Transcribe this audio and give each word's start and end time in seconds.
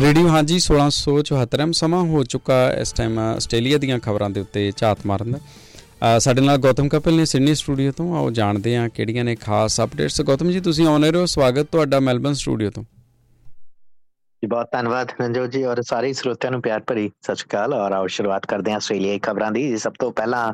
Radio, 0.00 0.28
ਹਾਂਜੀ 0.28 0.58
1674 0.60 1.72
ਸਮਾਂ 1.74 2.02
ਹੋ 2.06 2.22
ਚੁੱਕਾ 2.24 2.56
ਇਸ 2.80 2.92
ਟਾਈਮ 2.92 3.18
ਆਸਟ੍ਰੇਲੀਆ 3.18 3.76
ਦੀਆਂ 3.78 3.98
ਖਬਰਾਂ 4.06 4.28
ਦੇ 4.30 4.40
ਉੱਤੇ 4.40 4.64
ਝਾਤ 4.76 5.04
ਮਾਰਨ 5.06 5.32
ਦਾ। 5.32 6.18
ਸਾਡੇ 6.18 6.40
ਨਾਲ 6.40 6.58
ਗੌਤਮ 6.58 6.88
ਕਪਿਲ 6.88 7.16
ਨੇ 7.16 7.24
ਸਿਡਨੀ 7.24 7.54
ਸਟੂਡੀਓ 7.54 7.92
ਤੋਂ, 7.92 8.06
ਆਓ 8.16 8.30
ਜਾਣਦੇ 8.38 8.76
ਹਾਂ 8.76 8.88
ਕਿਹੜੀਆਂ 8.88 9.24
ਨੇ 9.24 9.34
ਖਾਸ 9.36 9.80
ਅਪਡੇਟਸ 9.80 10.20
ਗੌਤਮ 10.22 10.50
ਜੀ, 10.50 10.60
ਤੁਸੀਂ 10.60 10.86
ਆਨ 10.86 11.04
ਰਹੇ 11.04 11.20
ਹੋ, 11.20 11.26
ਸਵਾਗਤ 11.26 11.66
ਤੁਹਾਡਾ 11.72 12.00
ਮੈਲਬਨ 12.00 12.34
ਸਟੂਡੀਓ 12.34 12.70
ਤੋਂ। 12.70 12.82
ਜੀ, 12.82 14.46
ਬਹੁਤ 14.46 14.68
ਧੰਨਵਾਦ 14.72 15.12
ਨੰਜੋ 15.20 15.46
ਜੀ 15.46 15.62
ਔਰ 15.64 15.82
ਸਾਰੇ 15.82 16.12
ਸਰੋਤਿਆਂ 16.12 16.50
ਨੂੰ 16.52 16.60
ਪਿਆਰ 16.62 16.82
ਭਰੀ 16.88 17.08
ਸਤਿ 17.08 17.34
ਸ਼੍ਰੀ 17.34 17.48
ਅਕਾਲ 17.48 17.74
ਔਰ 17.74 17.92
ਆਓ 17.92 18.06
ਸ਼ੁਰੂਆਤ 18.16 18.46
ਕਰਦੇ 18.46 18.70
ਹਾਂ 18.70 18.76
ਆਸਟ੍ਰੇਲੀਆ 18.76 19.12
ਦੀ 19.12 19.18
ਖਬਰਾਂ 19.22 19.50
ਦੀ। 19.52 19.76
ਸਭ 19.76 19.92
ਤੋਂ 20.00 20.10
ਪਹਿਲਾਂ 20.12 20.52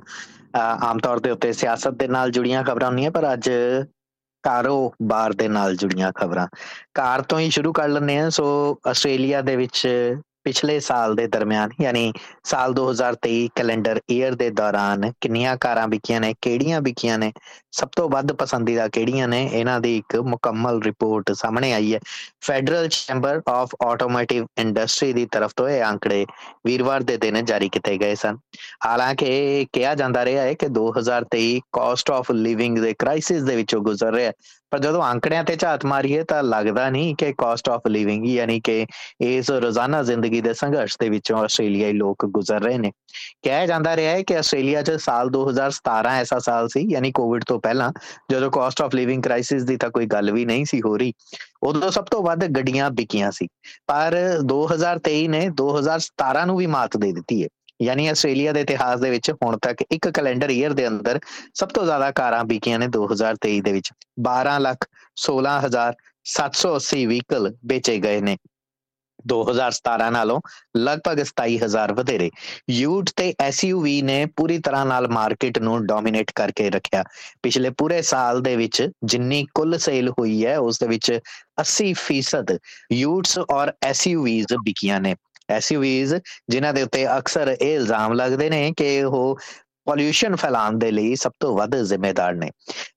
ਆਮ 0.58 0.98
ਤੌਰ 0.98 1.18
ਤੇ 1.18 1.30
ਉੱਤੇ 1.30 1.52
ਸਿਆਸਤ 1.54 1.98
ਦੇ 1.98 2.08
ਨਾਲ 2.08 2.30
ਜੁੜੀਆਂ 2.30 2.62
ਖਬਰਾਂ 2.64 2.88
ਹੁੰਦੀਆਂ, 2.88 3.10
ਪਰ 3.10 3.32
ਅੱਜ 3.32 3.50
ਕਾਰੋਬਾਰ 4.42 5.32
ਦੇ 5.32 5.48
ਨਾਲ 5.48 5.76
ਜੁੜੀਆਂ 5.76 6.12
ਖਬਰਾਂ। 6.14 6.46
ਕਾਰ 6.94 7.22
ਤੋਂ 7.22 7.38
ਹੀ 7.38 7.50
ਸ਼ੁਰੂ 7.50 7.72
ਕਰ 7.72 7.88
ਲੈਂਦੇ 7.88 8.18
ਆ 8.18 8.28
ਸੋ 8.30 8.78
ਆਸਟ੍ਰੇਲੀਆ 8.88 9.40
ਦੇ 9.42 9.56
ਵਿੱਚ 9.56 9.86
ਪਿਛਲੇ 10.44 10.78
ਸਾਲ 10.80 11.14
ਦੇ 11.14 11.26
ਦਰਮਿਆਨ, 11.28 11.70
ਯਾਨੀ 11.80 12.12
ਸਾਲ 12.44 12.72
2023 12.74 13.48
ਕੈਲੰਡਰ 13.54 14.00
ਈਅਰ 14.10 14.34
ਦੇ 14.34 14.50
ਦੌਰਾਨ 14.52 15.10
ਕਿੰਨੀਆਂ 15.20 15.56
ਕਾਰਾਂ 15.60 15.86
ਵਿਕੀਆਂ 15.88 16.20
ਨੇ, 16.20 16.34
ਕਿਹੜੀਆਂ 16.42 16.80
ਵਿਕੀਆਂ 16.80 17.18
ਨੇ, 17.18 17.32
ਸਭ 17.72 17.88
ਤੋਂ 17.96 18.08
ਵੱਧ 18.10 18.32
ਪਸੰਦੀਦਾ 18.34 18.88
ਕਿਹੜੀਆਂ 18.88 19.28
ਨੇ, 19.28 19.42
ਇਹਨਾਂ 19.44 19.78
ਦੀ 19.80 19.96
ਇੱਕ 19.98 20.16
ਮੁਕੰਮਲ 20.26 20.80
ਰਿਪੋਰਟ 20.82 21.32
ਸਾਹਮਣੇ 21.32 21.72
ਆਈ 21.72 21.94
ਹੈ। 21.94 22.00
Federal 22.42 22.88
Chamber 22.88 23.40
of 23.50 23.74
Automotive 23.86 24.46
Industry 24.58 25.12
ਦੀ 25.12 25.26
ਤਰਫ 25.28 25.52
ਤੋਂ 25.56 25.68
ਇਹ 25.68 25.82
ਅੰਕੜੇ 25.84 26.24
ਵੀਰਵਾਰ 26.66 27.02
ਦੇ 27.02 27.16
ਦਿਨ 27.16 27.44
ਜਾਰੀ 27.44 27.68
ਕੀਤੇ 27.68 27.96
ਗਏ 27.98 28.14
ਸਨ। 28.14 28.36
ਹਾਲਾਂਕਿ 28.86 29.26
ਇਹ 29.28 29.66
ਕਿਹਾ 29.72 29.94
ਜਾਂਦਾ 29.94 30.24
ਰਿਹਾ 30.24 30.42
ਹੈ 30.42 30.54
ਕਿ 30.54 30.66
2023 30.70 31.60
ਕਾਸਟ 31.72 32.10
ਆਫ 32.10 32.30
ਲਿਵਿੰਗ 32.32 32.78
ਦੇ 32.78 32.94
ਕ੍ਰਾਈਸਿਸ 32.98 33.42
ਦੇ 33.42 33.56
ਵਿੱਚੋਂ 33.56 33.80
ਗੁਜ਼ਰ 33.82 34.12
ਰਿਹਾ 34.12 34.32
ਪਰ 34.72 34.78
ਜਦੋਂ 34.78 35.02
ਅੰਕੜਿਆਂ 35.04 35.44
ਤੇ 35.44 35.56
ਝਾਤ 35.56 35.84
ਮਾਰੀਏ 35.84 36.24
ਤਾਂ 36.24 36.42
ਲੱਗਦਾ 36.42 36.90
ਨਹੀਂ 36.90 37.16
ਕਿ 37.16 37.32
ਕਾਸਟ 37.38 37.68
ਆਫ 37.68 37.80
ਲਿਵਿੰਗ 37.88 38.26
ਯਾਨੀ 38.26 38.60
ਕਿ 38.60 38.86
ਇਸ 39.20 39.50
ਰੋਜ਼ਾਨਾ 39.50 40.02
ਜ਼ਿੰਦਗੀ 40.02 40.40
ਦੇ 40.40 40.54
ਸੰਘਰਸ਼ 40.54 40.96
ਦੇ 41.00 41.08
ਵਿੱਚੋਂ 41.08 41.38
ਆਸਟ੍ਰੇਲੀਆਈ 41.38 41.92
ਲੋਕ 41.92 42.26
ਗੁਜ਼ਰ 42.26 42.60
ਰਹੇ 42.62 42.78
ਨੇ। 42.78 42.92
ਕਿਹਾ 43.42 43.66
ਜਾਂਦਾ 43.66 43.96
ਰਿਹਾ 43.96 44.12
ਹੈ 44.12 44.22
ਕਿ 44.22 44.36
ਆਸਟ੍ਰੇਲੀਆ 44.36 44.82
'ਚ 44.82 44.90
ਸਾਲ 44.90 45.30
2017 45.30 46.10
ਐਸਾ 46.10 46.38
ਸਾਲ 46.38 46.68
ਸੀ, 46.68 46.88
ਯਾਨੀ 46.92 47.12
ਕੋਵਿਡ 47.12 47.44
ਤੋਂ 47.44 47.60
ਪਹਿਲਾਂ, 47.60 47.92
ਜਦੋਂ 48.30 48.50
ਕਾਸਟ 48.50 48.82
ਆਫ 48.82 48.94
ਲਿਵਿੰਗ 48.94 49.22
ਕ੍ਰਾਈਸਿਸ 49.22 49.62
ਦੀ 49.62 49.76
ਤਾਂ 49.76 49.90
ਕੋਈ 49.90 50.06
ਗੱਲ 50.06 50.32
ਵੀ 50.32 50.44
ਨਹੀਂ 50.44 50.64
ਸੀ 50.64 50.80
ਹੋ 50.86 50.96
ਰਹੀ। 50.96 51.12
ਉਦੋਂ 51.62 51.90
ਸਭ 51.90 52.04
ਤੋਂ 52.04 52.22
ਵੱਧ 52.22 52.46
ਗੱਡੀਆਂ 52.46 52.90
ਵਿਕੀਆਂ 52.90 53.30
ਸੀ। 53.30 53.46
ਪਰ 53.86 54.38
2023 54.42 55.28
ਨੇ 55.28 55.48
2017 55.48 56.46
ਨੂੰ 56.46 56.56
ਵੀ 56.56 56.66
ਮਾਤ 56.66 56.96
ਦੇ 56.96 57.12
ਦਿੱਤੀ 57.12 57.44
ਹੈ। 57.44 57.48
ਯਾਨੀ 57.82 58.06
ਆਸਟ੍ਰੇਲੀਆ 58.08 58.52
ਦੇ 58.52 58.60
ਇਤਿਹਾਸ 58.60 59.00
ਦੇ 59.00 59.10
ਵਿੱਚ 59.10 59.30
ਹੁਣ 59.30 59.58
ਤੱਕ 59.58 59.84
ਇੱਕ 59.90 60.08
ਕੈਲੰਡਰ 60.08 60.50
ਈਅਰ 60.50 60.72
ਦੇ 60.72 60.88
ਅੰਦਰ 60.88 61.20
ਸਭ 61.54 61.68
ਤੋਂ 61.68 61.84
ਜ਼ਿਆਦਾ 61.84 62.10
ਕਾਰਾਂ 62.10 62.44
ਵਿਕੀਆਂ 62.44 62.78
ਨੇ 62.78 62.86
2023 62.86 63.60
ਦੇ 63.60 63.72
ਵਿੱਚ। 63.72 63.92
12 64.20 64.58
ਲੱਖ 64.58 64.86
16780 65.16 67.06
ਵਹੀਕਲ 67.06 67.54
ਵੇਚੇ 67.66 67.98
ਗਏ 67.98 68.20
ਨੇ। 68.20 68.36
2017 69.26 70.10
ਨਾਲੋਂ 70.10 70.40
ਲਗਭਗ 70.76 71.20
27000 71.24 71.92
ਵਧੇਰੇ। 71.92 72.30
ਯੂਟ 72.70 73.10
ਤੇ 73.16 73.34
ਐਸਯੂਵੀ 73.40 74.02
ਨੇ 74.02 74.26
ਪੂਰੀ 74.26 74.58
ਤਰ੍ਹਾਂ 74.58 74.86
ਨਾਲ 74.86 75.08
ਮਾਰਕੀਟ 75.08 75.58
ਨੂੰ 75.58 75.86
ਡੋਮਿਨੇਟ 75.86 76.32
ਕਰਕੇ 76.34 76.70
ਰੱਖਿਆ। 76.70 77.04
ਪਿਛਲੇ 77.42 77.70
ਪੂਰੇ 77.70 78.02
ਸਾਲ 78.02 78.40
ਦੇ 78.40 78.56
ਵਿੱਚ 78.56 78.88
ਜਿੰਨੀ 79.04 79.46
ਕੁੱਲ 79.54 79.78
ਸੇਲ 79.78 80.08
ਹੋਈ 80.08 80.46
ਹੈ, 80.46 80.58
ਉਸ 80.58 80.78
ਦੇ 80.78 80.86
ਵਿੱਚ 80.86 81.18
80% 81.60 82.58
ਯੂਟਸ 82.92 83.38
ਔਰ 83.38 83.72
ਐਸਯੂਵੀਜ਼ 83.82 84.46
ਵਿਕੀਆਂ 84.64 85.00
ਨੇ। 85.00 85.14
ਐਸਯੂਵੀਜ਼ 85.50 86.14
ਜਿਨ੍ਹਾਂ 86.48 86.74
ਦੇ 86.74 86.82
ਉੱਤੇ 86.82 87.18
ਅਕਸਰ 87.18 87.56
ਇਹ 87.62 87.74
ਇਲਜ਼ਾਮ 87.74 88.12
ਲੱਗਦੇ 88.12 88.50
ਨੇ 88.50 88.72
ਕਿ 88.76 89.02
ਉਹ 89.02 89.38
ਪੋਲਿਊਸ਼ਨ 89.84 90.36
ਫੈਲਾਉਣ 90.36 90.78
ਦੇ 90.78 90.90
ਲਈ 90.90 91.14
ਸਭ 91.16 91.32
ਤੋਂ 91.40 91.56
ਵੱਧ 91.56 91.76
ਜ਼ਿੰਮੇਦਾਰ 91.76 92.34
ਨੇ। 92.34 92.50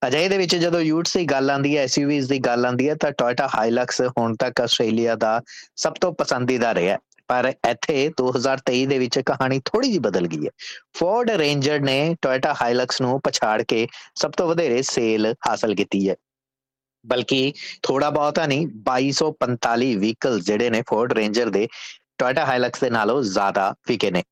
ਅਜਿਹੇ 0.07 0.29
ਦੇ 0.29 0.37
ਵਿੱਚ 0.37 0.55
ਜਦੋਂ 0.55 0.81
ਯੂਟਸ 0.81 1.17
ਦੀ 1.17 1.25
ਗੱਲ 1.25 1.51
ਆਂਦੀ 1.51 1.77
ਹੈ 1.77 1.83
ਐਸਯੂਵੀਜ਼ 1.83 2.29
ਦੀ 2.29 2.39
ਗੱਲ 2.39 2.65
ਆਂਦੀ 2.65 2.89
ਹੈ, 2.89 2.95
ਤਾਂ 2.95 3.11
ਟੋਇਟਾ 3.11 3.49
ਹਾਈਲਕਸ 3.55 4.01
ਹੁਣ 4.01 4.35
ਤੱਕ 4.35 4.61
ਆਸਟ੍ਰੇਲੀਆ 4.61 5.15
ਦਾ 5.15 5.41
ਸਭ 5.75 5.93
ਤੋਂ 6.01 6.13
ਪਸੰਦੀਦਾ 6.13 6.75
ਰਿਹਾ 6.75 6.97
ਪਰ 7.27 7.53
ਇੱਥੇ 7.69 8.11
2023 8.21 8.85
ਦੇ 8.85 8.99
ਵਿੱਚ 8.99 9.19
ਕਹਾਣੀ 9.19 9.61
ਥੋੜੀ 9.65 9.87
ਜਿਹੀ 9.87 9.99
ਬਦਲ 9.99 10.27
ਗਈ 10.27 10.45
ਹੈ। 10.45 10.49
ਫੋਰਡ 10.93 11.31
ਰੇਂਜਰ 11.31 11.79
ਨੇ 11.79 12.15
ਟੋਇਟਾ 12.21 12.55
ਹਾਈਲਕਸ 12.61 13.01
ਨੂੰ 13.01 13.21
ਪਛਾੜ 13.23 13.61
ਕੇ 13.61 13.87
ਸਭ 14.15 14.31
ਤੋਂ 14.31 14.47
ਵਧੇਰੇ 14.47 14.81
ਸੇਲ 14.81 15.33
ਹਾਸਲ 15.49 15.75
ਕੀਤੀ 15.75 16.09
ਹੈ। 16.09 16.15
ਬਲਕਿ 17.05 17.53
ਥੋੜਾ 17.83 18.09
ਬਹੁਤਾ 18.09 18.45
ਨਹੀਂ 18.45 18.67
2245 18.67 19.95
ਵਹੀਕਲ 19.95 20.39
ਜਿਹੜੇ 20.39 20.69
ਨੇ 20.69 20.81
ਫੋਰਡ 20.81 21.13
ਰੇਂਜਰ 21.13 21.49
ਦੇ 21.49 21.67
ਟੋਇਟਾ 22.17 22.45
ਹਾਈਲਕਸ 22.45 22.79
ਦੇ 22.79 22.89
ਨਾਲੋਂ 22.89 23.21
ਜ਼ਿਆਦਾ 23.23 23.73
ਵਿਕੇ 23.87 24.11
ਨੇ। 24.11 24.23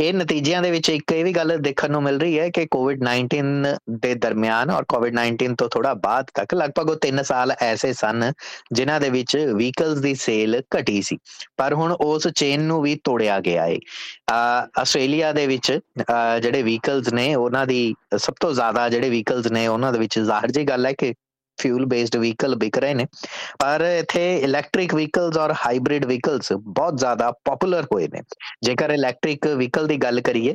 ਇਹ 0.00 0.12
ਨਤੀਜਿਆਂ 0.14 0.62
ਦੇ 0.62 0.70
ਵਿੱਚ 0.70 0.88
ਇੱਕ 0.90 1.12
ਇਹ 1.12 1.24
ਵੀ 1.24 1.32
ਗੱਲ 1.32 1.56
ਦੇਖਣ 1.58 1.90
ਨੂੰ 1.90 2.02
ਮਿਲ 2.02 2.20
ਰਹੀ 2.20 2.38
ਹੈ 2.38 2.48
ਕਿ 2.50 2.66
ਕੋਵਿਡ-19 2.70 3.74
ਦੇ 4.00 4.14
ਦਰਮਿਆਨ 4.16 4.70
ਔਰ 4.70 4.84
ਕੋਵਿਡ-19 4.88 5.54
ਤੋਂ 5.58 5.68
ਥੋੜਾ 5.68 5.94
ਬਾਅਦ 6.04 6.30
ਤੱਕ 6.34 6.54
ਲਗਭਗ 6.54 6.90
ਉਹ 6.90 6.96
3 7.06 7.22
ਸਾਲ 7.24 7.52
ਐਸੇ 7.60 7.92
ਸਨ 7.92 8.32
ਜਿਨ੍ਹਾਂ 8.72 9.00
ਦੇ 9.00 9.10
ਵਿੱਚ 9.10 9.36
ਵਹੀਕਲਸ 9.36 9.98
ਦੀ 9.98 10.14
ਸੇਲ 10.14 10.60
ਘਟੀ 10.76 11.00
ਸੀ। 11.02 11.18
ਪਰ 11.56 11.74
ਹੁਣ 11.74 11.92
ਉਸ 11.92 12.28
ਚੇਨ 12.28 12.62
ਨੂੰ 12.62 12.80
ਵੀ 12.82 12.94
ਤੋੜਿਆ 13.04 13.38
ਗਿਆ 13.40 13.66
ਹੈ 13.66 13.76
ਆਸਟ੍ਰੇਲੀਆ 14.80 15.32
ਦੇ 15.32 15.46
ਵਿੱਚ 15.46 15.72
ਜਿਹੜੇ 16.42 16.62
ਵਹੀਕਲਸ 16.62 17.12
ਨੇ, 17.12 17.34
ਉਹਨਾਂ 17.34 17.66
ਦੀ 17.66 17.94
ਸਭ 18.16 18.34
ਤੋਂ 18.40 18.52
ਜ਼ਿਆਦਾ 18.52 18.88
ਜਿਹੜੇ 18.88 19.08
ਵਹੀਕਲਸ 19.10 19.46
ਨੇ, 19.46 19.66
ਉਹਨਾਂ 19.66 19.92
ਦੇ 19.92 19.98
ਵਿੱਚ 19.98 20.18
ਜ਼ਾਹਿਰ 20.18 20.50
ਜੀ 20.50 20.64
ਗੱਲ 20.64 20.86
ਹੈ 20.86 20.92
ਕਿ 20.92 21.12
ਫਿਊਲ 21.62 21.86
ਬੇਸਡ 21.86 22.16
ਵਹੀਕਲ 22.16 22.56
ਵਿਕ 22.56 22.78
ਰਹੇ 22.78 22.94
ਨੇ। 22.94 23.06
ਪਰ 23.58 23.84
ਇੱਥੇ 23.90 24.24
ਇਲੈਕਟ੍ਰਿਕ 24.38 24.94
ਵਹੀਕਲਸ 24.94 25.36
ਔਰ 25.36 25.54
ਹਾਈਬ੍ਰਿਡ 25.66 26.04
ਵਹੀਕਲਸ 26.04 26.52
ਬਹੁਤ 26.52 26.98
ਜ਼ਿਆਦਾ 26.98 27.30
ਪਪੂਲਰ 27.44 27.86
ਹੋਏ 27.92 28.08
ਨੇ। 28.08 28.22
ਜੇਕਰ 28.62 28.90
ਇਲੈਕਟ੍ਰਿਕ 28.90 29.46
ਵਹੀਕਲ 29.46 29.86
ਦੀ 29.86 29.96
ਗੱਲ 29.96 30.20
ਕਰੀਏ, 30.20 30.54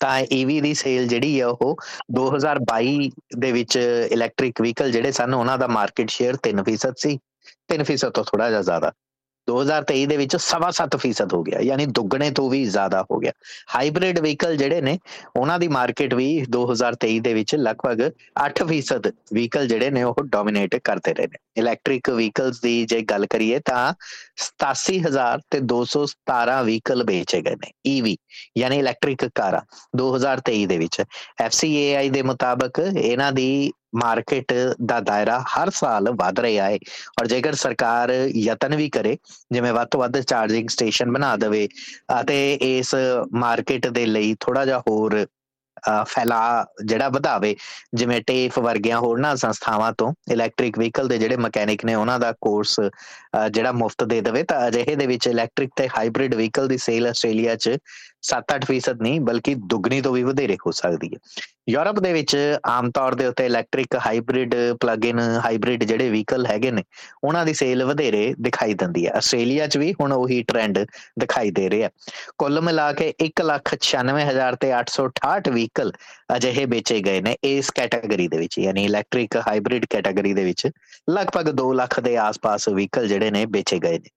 ਤਾਂ 0.00 0.18
ਈਵੀ 0.32 0.60
ਦੀ 0.60 0.72
ਸੇਲ 0.74 1.06
ਜਿਹੜੀ 1.08 1.40
ਹੈ 1.40 1.46
ਉਹ 1.46 1.76
2022 2.12 3.10
ਦੇ 3.38 3.52
ਵਿੱਚ 3.52 3.76
ਇਲੈਕਟ੍ਰਿਕ 4.12 4.60
ਵਹੀਕਲ 4.60 4.90
ਜਿਹੜੇ 4.90 5.12
ਸਨ, 5.12 5.34
ਉਹਨਾਂ 5.34 5.58
ਦਾ 5.58 5.66
ਮਾਰਕੀਟ 5.68 6.10
ਸ਼ੇਅਰ 6.10 6.36
3% 6.42 6.98
ਸੀ। 6.98 7.18
3% 7.68 8.10
ਤੋਂ 8.10 8.24
ਥੋੜਾ 8.24 8.48
ਜਿਹਾ 8.50 8.62
ਜ਼ਿਆਦਾ। 8.62 8.92
2023 9.48 10.06
ਦੇ 10.06 10.16
ਵਿੱਚ 10.16 10.36
7.5% 10.36 11.34
ਹੋ 11.34 11.42
ਗਿਆ, 11.42 11.60
ਯਾਨੀ 11.60 11.86
ਦੁੱਗਣੇ 11.86 12.30
ਤੋਂ 12.30 12.48
ਵੀ 12.50 12.64
ਜ਼ਿਆਦਾ 12.64 13.02
ਹੋ 13.10 13.18
ਗਿਆ। 13.18 13.32
ਹਾਈਬ੍ਰਿਡ 13.74 14.18
ਵਹੀਕਲ 14.18 14.56
ਜਿਹੜੇ 14.56 14.80
ਨੇ, 14.80 14.98
ਉਹਨਾਂ 15.36 15.58
ਦੀ 15.58 15.68
ਮਾਰਕੀਟ 15.68 16.14
ਵੀ 16.14 16.28
2023 16.48 17.18
ਦੇ 17.20 17.34
ਵਿੱਚ 17.34 17.54
ਲਗਭਗ 17.54 18.02
8% 18.40 19.08
ਵਹੀਕਲ 19.34 19.66
ਜਿਹੜੇ 19.66 19.90
ਨੇ, 19.90 20.02
ਉਹ 20.02 20.22
ਡੋਮਿਨੇਟ 20.22 20.76
ਕਰਦੇ 20.84 21.14
ਰਹੇ 21.14 21.26
ਨੇ। 21.26 21.38
ਇਲੈਕਟ੍ਰਿਕ 21.56 22.10
ਵਹੀਕਲਸ 22.10 22.60
ਦੀ 22.60 22.84
ਜੇ 22.86 23.00
ਗੱਲ 23.02 23.26
ਕਰੀਏ 23.26 23.58
ਤਾਂ 23.58 23.94
87000 24.38 25.40
ਤੇ 25.50 25.60
217 25.60 26.62
ਵਹੀਕਲ 26.62 27.04
ਵੇਚੇ 27.04 27.40
ਗਏ 27.40 27.54
ਨੇ 27.54 27.70
ਈਵੀ 27.86 28.16
ਯਾਨੀ 28.58 28.78
ਇਲੈਕਟ੍ਰਿਕ 28.78 29.24
ਕਾਰਾਂ 29.34 29.60
2023 29.96 30.66
ਦੇ 30.66 30.78
ਵਿੱਚ। 30.78 31.02
ਐਫਸੀਏਆਈ 31.40 32.10
ਦੇ 32.10 32.22
ਮੁਤਾਬਕ 32.22 32.80
ਇਹਨਾਂ 32.96 33.32
ਦੀ 33.32 33.72
ਮਾਰਕੀਟ 33.92 34.52
ਦਾ 34.86 34.98
ਦਾਇਰਾ 35.00 35.38
ਹਰ 35.48 35.70
ਸਾਲ 35.74 36.10
ਵਧ 36.12 36.40
ਰਿਹਾ 36.40 36.66
ਹੈ 36.66 36.76
ਔਰ 37.20 37.26
ਜੇਕਰ 37.26 37.54
ਸਰਕਾਰ 37.54 38.10
ਯਤਨ 38.36 38.76
ਵੀ 38.76 38.88
ਕਰੇ, 38.90 39.16
ਜਿਵੇਂ 39.52 39.72
ਵੱਧ 39.72 39.88
ਤੋਂ 39.90 40.00
ਵੱਧ 40.00 40.20
ਚਾਰਜਿੰਗ 40.20 40.68
ਸਟੇਸ਼ਨ 40.68 41.12
ਬਣਾ 41.12 41.36
ਦੇਵੇ 41.36 41.68
ਅਤੇ 42.20 42.52
ਇਸ 42.70 42.94
ਮਾਰਕੀਟ 43.36 43.86
ਦੇ 43.88 44.06
ਲਈ 44.06 44.34
ਥੋੜਾ 44.40 44.64
ਜਿਹਾ 44.64 44.78
ਹੋਰ 44.80 45.24
ਫੈਲਾ 46.06 46.66
ਜਿਹੜਾ 46.84 47.08
ਵਧਾਵੇ, 47.08 47.54
ਜਿਵੇਂ 47.94 48.20
ਟੇਫ 48.26 48.58
ਵਰਗੀਆਂ 48.58 48.98
ਹੋਰਨਾਂ 49.00 49.34
ਸੰਸਥਾਵਾਂ 49.36 49.92
ਤੋਂ 49.98 50.12
ਇਲੈਕਟ੍ਰਿਕ 50.32 50.78
ਵਹੀਕਲ 50.78 51.08
ਦੇ 51.08 51.18
ਜਿਹੜੇ 51.18 51.36
ਮਕੈਨਿਕ 51.36 51.84
ਨੇ 51.84 51.94
ਉਹਨਾਂ 51.94 52.18
ਦਾ 52.18 52.32
ਕੋਰਸ 52.40 52.78
ਜਿਹੜਾ 53.50 53.72
ਮੁਫਤ 53.72 54.04
ਦੇ 54.04 54.20
ਦੇਵੇ 54.20 54.42
ਤਾਂ 54.42 54.66
ਅਜਿਹੇ 54.68 54.94
ਦੇ 54.96 55.06
ਵਿੱਚ 55.06 55.26
ਇਲੈਕਟ੍ਰਿਕ 55.28 55.70
ਤੇ 55.76 55.88
ਹਾਈਬ੍ਰਿਡ 55.88 56.34
ਵਹੀਕਲ 56.34 56.68
ਦੀ 56.68 56.78
ਸੇਲ 56.78 57.06
ਆਸਟ੍ਰੇਲੀਆ 57.06 57.56
'ਚ 57.56 57.76
7-8% 58.26 59.02
ਨਹੀਂ 59.02 59.20
ਬਲਕਿ 59.22 59.54
ਦੁੱਗਣੀ 59.66 60.00
ਤੋਂ 60.00 60.12
ਵੀ 60.12 60.22
ਵਧੇਰੇ 60.22 60.56
ਹੋ 60.66 60.70
ਸਕਦੀ 60.72 61.08
ਹੈ। 61.14 61.18
ਯੂਰਪ 61.66 61.98
ਦੇ 62.00 62.12
ਵਿੱਚ 62.12 62.36
ਆਮ 62.66 62.90
ਤੌਰ 62.90 63.14
ਦੇ 63.14 63.26
ਉੱਤੇ 63.26 63.44
electric 63.46 63.94
hybrid 64.06 64.54
plug in 64.80 65.18
hybrid 65.44 65.84
ਜਿਹੜੇ 65.84 66.08
ਵਹੀਕਲ 66.10 66.46
ਹੈਗੇ 66.46 66.70
ਨੇ, 66.70 66.82
ਉਹਨਾਂ 67.24 67.44
ਦੀ 67.46 67.54
ਸੇਲ 67.54 67.84
ਵਧੇਰੇ 67.84 68.34
ਦਿਖਾਈ 68.40 68.74
ਦਿੰਦੀ 68.74 69.06
ਹੈ। 69.06 69.12
ਆਸਟ੍ਰੇਲੀਆ 69.12 69.66
'ਚ 69.66 69.78
ਵੀ 69.78 69.92
ਹੁਣ 69.92 70.12
ਉਹੀ 70.12 70.42
ਟ੍ਰੈਂਡ 70.42 70.78
ਦਿਖਾਈ 71.18 71.50
ਦੇ 71.50 71.68
ਰਿਹਾ 71.70 71.88
ਕੁੱਲ 72.38 72.60
ਮਿਲਾ 72.60 72.92
ਕੇ 72.92 73.12
196868 73.20 74.56
ਤੇ 74.60 74.72
868 74.72 75.50
ਵਹੀਕਲ 75.50 75.92
ਅਜਿਹੇ 76.36 76.64
ਵੇਚੇ 76.66 77.00
ਗਏ 77.00 77.20
ਨੇ 77.20 77.36
ਇਸ 77.44 77.70
ਕੈਟਾਗਰੀ 77.70 78.28
ਦੇ 78.28 78.38
ਵਿੱਚ, 78.38 78.58
ਯਾਨੀ 78.58 78.84
ਇਲੈਕਟ੍ਰਿਕ 78.84 79.36
ਹਾਈਬ੍ਰਿਡ 79.48 79.86
ਕੈਟਾਗਰੀ 79.90 80.34
ਦੇ 80.34 80.44
ਵਿੱਚ। 80.44 80.68
ਲਗਭਗ 81.10 81.50
2 81.56 81.72
ਲੱਖ 81.74 82.00
ਦੇ 82.00 82.16
ਆਸ-ਪਾਸ 82.16 82.68
ਵਹੀਕਲ 82.68 83.08
ਜਿਹੜੇ 83.08 83.30
ਨੇ 83.30 83.44
ਵੇਚੇ 83.52 83.78
ਗਏ 83.78 83.98
ਨੇ। 83.98 84.10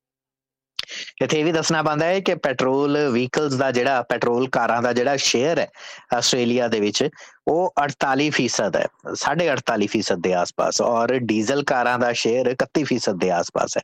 ਇੱਥੇ 1.22 1.40
ਇਹ 1.40 1.46
ਵੀ 1.46 1.52
ਦੱਸਣਾ 1.52 1.82
ਪੈਂਦਾ 1.84 2.06
ਹੈ 2.06 2.20
ਕਿ 2.20 2.34
ਪੈਟਰੋਲ 2.36 2.98
ਵਹੀਕਲਸ 3.08 3.54
ਦਾ 3.54 3.70
ਜਿਹੜਾ, 3.72 4.02
ਪੈਟਰੋਲ 4.02 4.48
ਕਾਰਾਂ 4.50 4.82
ਦਾ 4.82 4.92
ਜਿਹੜਾ 4.94 5.16
ਸ਼ੇਅਰ 5.18 5.60
ਹੈ 5.60 5.68
ਆਸਟ੍ਰੇਲੀਆ 6.16 6.68
ਦੇ 6.68 6.80
ਵਿੱਚ, 6.80 7.10
ਉਹ 7.48 7.74
48% 7.78 8.76
ਹੈ 8.76 8.86
48.5% 9.16 10.22
ਦੇ 10.22 10.34
ਆਸ-ਪਾਸ 10.34 10.82
ਔਰ 10.82 11.14
ਡੀਜ਼ਲ 11.24 11.64
ਕਾਰਾਂ 11.64 11.98
ਦਾ 12.00 12.12
ਸ਼ੇਅਰ 12.14 12.50
31% 12.54 13.18
ਦੇ 13.20 13.32
ਆਸ-ਪਾਸ 13.32 13.78
ਹੈ। 13.78 13.82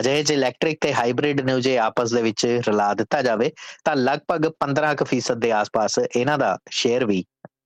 ਅਜੇ 0.00 0.22
ਜੇ 0.22 0.34
ਇਲੈਕਟ੍ਰਿਕ 0.34 0.78
ਤੇ 0.80 0.92
ਹਾਈਬ੍ਰਿਡ 0.94 1.40
ਨੂੰ 1.50 1.60
ਜੇ 1.60 1.76
ਆਪਸ 1.78 2.12
ਦੇ 2.12 2.22
ਵਿੱਚ 2.22 2.46
ਰਲਾ 2.68 2.92
ਦਿੱਤਾ 2.94 3.22
ਜਾਵੇ, 3.22 3.50
ਤਾਂ 3.84 3.96
ਲਗਭਗ 3.96 4.50
15% 4.60 5.38
ਦੇ 5.38 5.52
ਆਸ-ਪਾਸ 5.52 5.98
ਇਹਨਾਂ 5.98 6.38
ਦਾ 6.38 6.56
ਸ਼ੇਅਰ 6.70 7.04
ਵੀ 7.04 7.24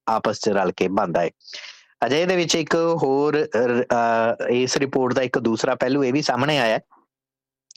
ਆਪਸ 0.08 0.40
'ਚ 0.40 0.48
ਰਲ 0.48 0.72
ਕੇ 0.76 0.88
ਬਣਦਾ 0.88 1.22
ਹੈ। 1.22 1.30
ਅਜੇ 2.06 2.24
ਦੇ 2.26 2.36
ਵਿੱਚ 2.36 2.54
ਇੱਕ 2.56 2.74
ਹੋਰ 3.02 3.36
ਇਸ 4.50 4.76
ਰਿਪੋਰਟ 4.76 5.14
ਦਾ 5.14 5.22
ਇੱਕ 5.22 5.38
ਦੂਸਰਾ 5.38 5.74
ਪਹਿਲੂ 5.74 6.04
ਇਹ 6.04 6.12
ਵੀ 6.12 6.22
ਸਾਹਮਣੇ 6.22 6.58
ਆਇਆ 6.58 6.78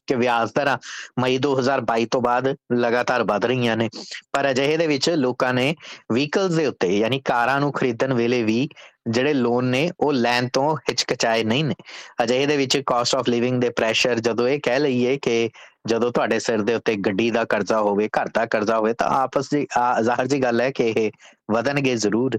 ਕਿ 0.07 0.15
ਵਿਆਜ 0.15 0.49
ਦਰਾਂ 0.55 0.77
ਮਈ 1.19 1.37
2022 1.37 2.05
ਤੋਂ 2.11 2.21
ਬਾਅਦ 2.21 2.47
ਲਗਾਤਾਰ 2.75 3.23
ਵਧ 3.23 3.45
ਰਹੀਆਂ 3.45 3.77
ਨੇ। 3.77 3.89
ਪਰ 4.33 4.49
ਅਜਿਹੇ 4.51 4.77
ਦੇ 4.77 4.87
ਵਿੱਚ 4.87 5.09
ਲੋਕਾਂ 5.09 5.53
ਨੇ 5.53 5.73
ਵਹੀਕਲਸ 6.13 6.53
ਦੇ 6.53 6.65
ਉੱਤੇ 6.65 6.97
ਯਾਨੀ 6.97 7.19
ਕਾਰਾਂ 7.25 7.59
ਨੂੰ 7.59 7.71
ਖਰੀਦਣ 7.71 8.13
ਵੇਲੇ 8.13 8.43
ਵੀ 8.43 8.67
ਜਿਹੜੇ 9.09 9.33
ਲੋਨ 9.33 9.65
ਨੇ 9.65 9.89
ਉਹ 9.99 10.13
ਲੈਣ 10.13 10.47
ਤੋਂ 10.53 10.75
ਹਿਚਕਚਾਏ 10.89 11.43
ਨਹੀਂ 11.43 11.63
ਨੇ। 11.65 11.75
ਅਜੇ 12.23 12.41
ਇਹਦੇ 12.41 12.57
ਵਿੱਚ 12.57 12.77
ਕਾਸਟ 12.85 13.15
ਆਫ 13.15 13.29
ਲਿਵਿੰਗ 13.29 13.61
ਦੇ 13.61 13.69
ਪ੍ਰੈਸ਼ਰ 13.69 14.19
ਜਦੋਂ 14.19 14.47
ਇਹ 14.47 14.59
ਕਹਿ 14.63 14.79
ਲਈਏ 14.79 15.17
ਕਿ 15.17 15.49
ਜਦੋਂ 15.87 16.11
ਤੁਹਾਡੇ 16.11 16.39
ਸਿਰ 16.39 16.61
ਦੇ 16.61 16.73
ਉੱਤੇ 16.75 16.95
ਗੱਡੀ 16.95 17.29
ਦਾ 17.31 17.43
ਕਰਜ਼ਾ 17.45 17.79
ਹੋਵੇ, 17.81 18.07
ਘਰ 18.09 18.27
ਦਾ 18.33 18.45
ਕਰਜ਼ਾ 18.45 18.77
ਹੋਵੇ 18.77 18.93
ਤਾਂ 18.93 19.07
ਆਪਸ 19.11 19.49
ਦੀ 19.49 19.65
ਜ਼ਾਹਰ 20.03 20.27
ਜੀ 20.27 20.41
ਗੱਲ 20.43 20.61
ਹੈ 20.61 20.69
ਕਿ 20.71 20.93
ਇਹ 20.97 21.11
ਵਧਣਗੇ 21.51 21.95
ਜ਼ਰੂਰ। 21.95 22.37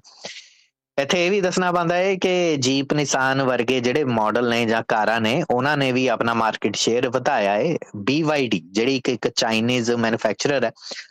ਇੱਥੇ 0.98 1.26
ਇਹ 1.26 1.30
ਵੀ 1.30 1.40
ਦੱਸਣਾ 1.40 1.70
ਬੰਦਾ 1.72 1.94
ਹੈ 1.94 2.14
ਕਿ 2.14 2.56
ਜੀਪ 2.56 2.92
ਨਿਸਾਨ 2.92 3.42
ਵਰਗੇ 3.42 3.80
ਜਿਹੜੇ 3.80 4.04
ਮਾਡਲ 4.04 4.48
ਨੇ 4.50 4.66
ਜਾਂ 4.66 4.82
ਕਾਰਾਂ 4.88 5.20
ਨੇ, 5.20 5.44
ਉਹਨਾਂ 5.50 5.76
ਨੇ 5.76 5.92
ਵੀ 5.92 6.06
ਆਪਣਾ 6.06 6.34
ਮਾਰਕੀਟ 6.34 6.76
ਸ਼ੇਅਰ 6.76 7.08
ਵਧਾਇਆ 7.08 7.52
ਹੈ 7.52 7.76
BYD 8.10 8.60
ਜਿਹੜੀ 8.70 8.96
ਇੱਕ 8.96 9.08
ਇੱਕ 9.08 9.28
ਚਾਈਨੀਜ਼ 9.28 9.90
ਮੈਨੂਫੈਕਚਰਰ 9.90 10.64
ਹੈ। 10.64 10.70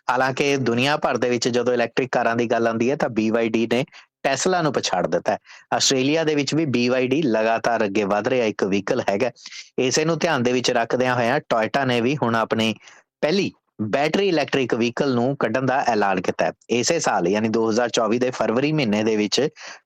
ਹਾਲਾਂਕਿ 0.09 0.57
ਦੁਨੀਆ 0.57 0.97
ਭਰ 0.97 1.17
ਦੇ 1.17 1.29
ਵਿੱਚ 1.29 1.47
ਜਦੋਂ 1.47 1.73
ਇਲੈਕਟ੍ਰਿਕ 1.73 2.09
ਕਾਰਾਂ 2.11 2.35
ਦੀ 2.35 2.45
ਗੱਲ 2.45 2.67
ਆਉਂਦੀ 2.67 2.91
ਹੈ 2.91 2.95
ਤਾਂ 2.95 3.09
BYD 3.09 3.67
ਨੇ 3.73 3.85
ਟੈਸਲਾ 4.23 4.61
ਨੂੰ 4.61 4.73
ਪਛਾੜ 4.73 5.07
ਦਿੱਤਾ 5.07 5.31
ਹੈ। 5.31 5.37
ਆਸਟ੍ਰੇਲੀਆ 5.73 6.23
ਦੇ 6.23 6.35
ਵਿੱਚ 6.35 6.55
ਵੀ 6.55 6.65
BYD 6.65 7.21
ਲਗਾਤਾਰ 7.25 7.85
ਅੱਗੇ 7.85 8.03
ਵਧ 8.03 8.27
ਰਿਹਾ, 8.27 8.45
ਇੱਕ 8.45 8.63
ਵਹੀਕਲ 8.63 9.01
ਹੈਗਾ। 9.09 9.31
ਇਸੇ 9.79 10.05
ਨੂੰ 10.05 10.17
ਧਿਆਨ 10.17 10.43
ਦੇ 10.43 10.51
ਵਿੱਚ 10.51 10.71
ਰੱਖਦਿਆਂ 10.71 11.15
ਹੋਇਆਂ 11.15 11.39
ਟੋਇਟਾ 11.49 11.85
ਨੇ 11.85 12.01
ਵੀ 12.01 12.17
ਹੁਣ 12.23 12.35
ਆਪਣੀ 12.35 12.75
ਪਹਿਲੀ 13.21 13.51
ਬੈਟਰੀ 13.81 14.27
ਇਲੈਕਟ੍ਰਿਕ 14.27 14.73
ਵਹੀਕਲ 14.73 15.13
ਨੂੰ 15.13 15.35
ਕੱਢਣ 15.39 15.65
ਦਾ 15.65 15.79
ਐਲਾਨ 15.87 16.21
ਕੀਤਾ 16.21 16.45
ਹੈ। 16.45 16.51
ਇਸੇ 16.69 16.99
ਸਾਲ, 16.99 17.27
ਯਾਨੀ 17.27 17.49
2024 17.49 18.19
ਦੇ 18.19 18.29
ਫਰਵਰੀ 18.31 18.71
ਮਹੀਨੇ 18.71 19.03
ਦੇ 19.03 19.15
ਵਿੱਚ 19.15 19.39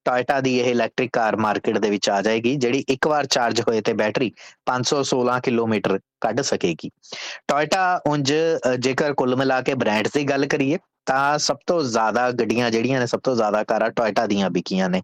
ਟੋਇਟਾ 0.05 0.39
ਦੀ 0.41 0.57
ਇਹ 0.59 0.69
ਇਲੈਕਟ੍ਰਿਕ 0.71 1.11
ਕਾਰ 1.13 1.35
ਮਾਰਕੀਟ 1.35 1.77
ਦੇ 1.77 1.89
ਵਿੱਚ 1.89 2.09
ਆ 2.09 2.21
ਜਾਏਗੀ, 2.21 2.55
ਜਿਹੜੀ 2.55 2.83
ਇੱਕ 2.89 3.07
ਵਾਰ 3.07 3.25
ਚਾਰਜ 3.25 3.61
ਹੋਏ 3.67 3.81
ਤੇ 3.81 3.93
ਬੈਟਰੀ 3.93 4.31
516 4.65 5.39
ਕਿਲੋਮੀਟਰ 5.43 5.99
ਕੱਢ 6.21 6.41
ਸਕੇਗੀ। 6.41 6.89
ਟੋਇਟਾ 7.47 7.85
ਉਂਝ 8.07 8.33
ਜੇਕਰ 8.79 9.13
ਕੁੱਲ 9.13 9.35
ਮਿਲਾ 9.35 9.61
ਕੇ 9.61 9.73
ਬ੍ਰਾਂਡਸ 9.75 10.13
ਦੀ 10.13 10.23
ਗੱਲ 10.23 10.45
ਕਰੀਏ, 10.47 10.77
ਤਾਂ 11.05 11.37
ਸਭ 11.39 11.57
ਤੋਂ 11.67 11.81
ਜ਼ਿਆਦਾ 11.85 12.29
ਗੱਡੀਆਂ 12.31 12.69
ਜਿਹੜੀਆਂ 12.71 12.99
ਨੇ, 12.99 13.05
ਸਭ 13.05 13.19
ਤੋਂ 13.23 13.35
ਜ਼ਿਆਦਾ 13.35 13.63
ਕਾਰਾਂ 13.63 13.89
ਟੋਇਟਾ 13.91 14.25
ਦੀਆਂ 14.27 14.49
ਵਿਕੀਆਂ 14.49 14.89
ਨੇ। 14.89 15.01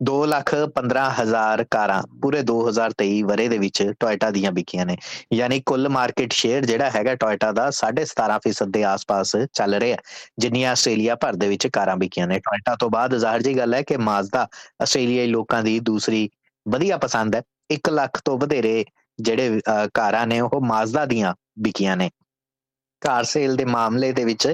2 0.00 0.14
ਲੱਖ 0.26 0.54
15 0.76 1.02
ਹਜ਼ਾਰ 1.20 1.64
ਕਾਰਾਂ 1.70 2.02
ਪੂਰੇ 2.22 2.40
2023 2.42 3.22
ਵਰੇ 3.24 3.46
ਦੇ 3.48 3.58
ਵਿੱਚ 3.58 3.82
ਟੋਇਟਾ 4.00 4.30
ਦੀਆਂ 4.30 4.52
ਵਿਕੀਆਂ 4.52 4.86
ਨੇ। 4.86 4.96
ਯਾਨੀ 5.32 5.60
ਕੁੱਲ 5.66 5.88
ਮਾਰਕੀਟ 5.88 6.32
ਸ਼ੇਅਰ 6.32 6.64
ਜਿਹੜਾ 6.64 6.90
ਹੈਗਾ 6.90 7.14
ਟੋਇਟਾ 7.14 7.50
ਦਾ 7.52 7.68
17.5% 7.72 8.70
ਦੇ 8.70 8.82
ਆਸ-ਪਾਸ 8.84 9.36
ਚੱਲ 9.52 9.74
ਰਿਹਾ 9.76 9.96
ਜਿੰਨੀਆਂ 10.38 10.70
ਆਸਟ੍ਰੇਲੀਆ 10.72 11.14
ਭਰ 11.16 11.34
ਦੇ 11.34 11.48
ਵਿੱਚ 11.48 11.66
ਕਾਰਾਂ 11.72 11.96
ਵਿਕੀਆਂ 11.96 12.26
ਨੇ। 12.26 12.38
ਟੋਇਟਾ 12.40 12.74
ਤੋਂ 12.80 12.90
ਬਾਅਦ 12.90 13.16
ਜ਼ਾਹਰ 13.16 13.42
ਜੀ 13.42 13.56
ਗੱਲ 13.58 13.74
ਹੈ 13.74 13.82
ਕਿ 13.82 13.96
ਮਾਜ਼ਦਾ 14.02 14.46
ਆਸਟ੍ਰੇਲੀਆਈ 14.82 15.26
ਲੋਕਾਂ 15.28 15.62
ਦੀ 15.62 15.78
ਦੂਸਰੀ 15.82 16.28
ਵਧੀਆ 16.66 16.96
ਪਸੰਦ 16.98 17.34
ਹੈ। 17.34 17.42
1 17.70 17.88
ਲੱਖ 17.90 18.20
ਤੋਂ 18.24 18.38
ਵਧੇਰੇ 18.38 18.84
ਜਿਹੜੇ 19.18 19.60
ਕਾਰਾਂ 19.94 20.26
ਨੇ 20.26 20.40
ਉਹ 20.40 20.60
ਮਾਜ਼ਦਾ 20.62 21.04
ਦੀਆਂ 21.06 21.34
ਵਿਕੀਆਂ 21.62 21.96
ਨੇ। 21.96 22.10
ਕਾਰ 23.04 23.24
ਸੇਲ 23.24 23.56
ਦੇ 23.56 23.64
ਮਾਮਲੇ 23.64 24.12
ਦੇ 24.12 24.24
ਵਿੱਚ 24.24 24.46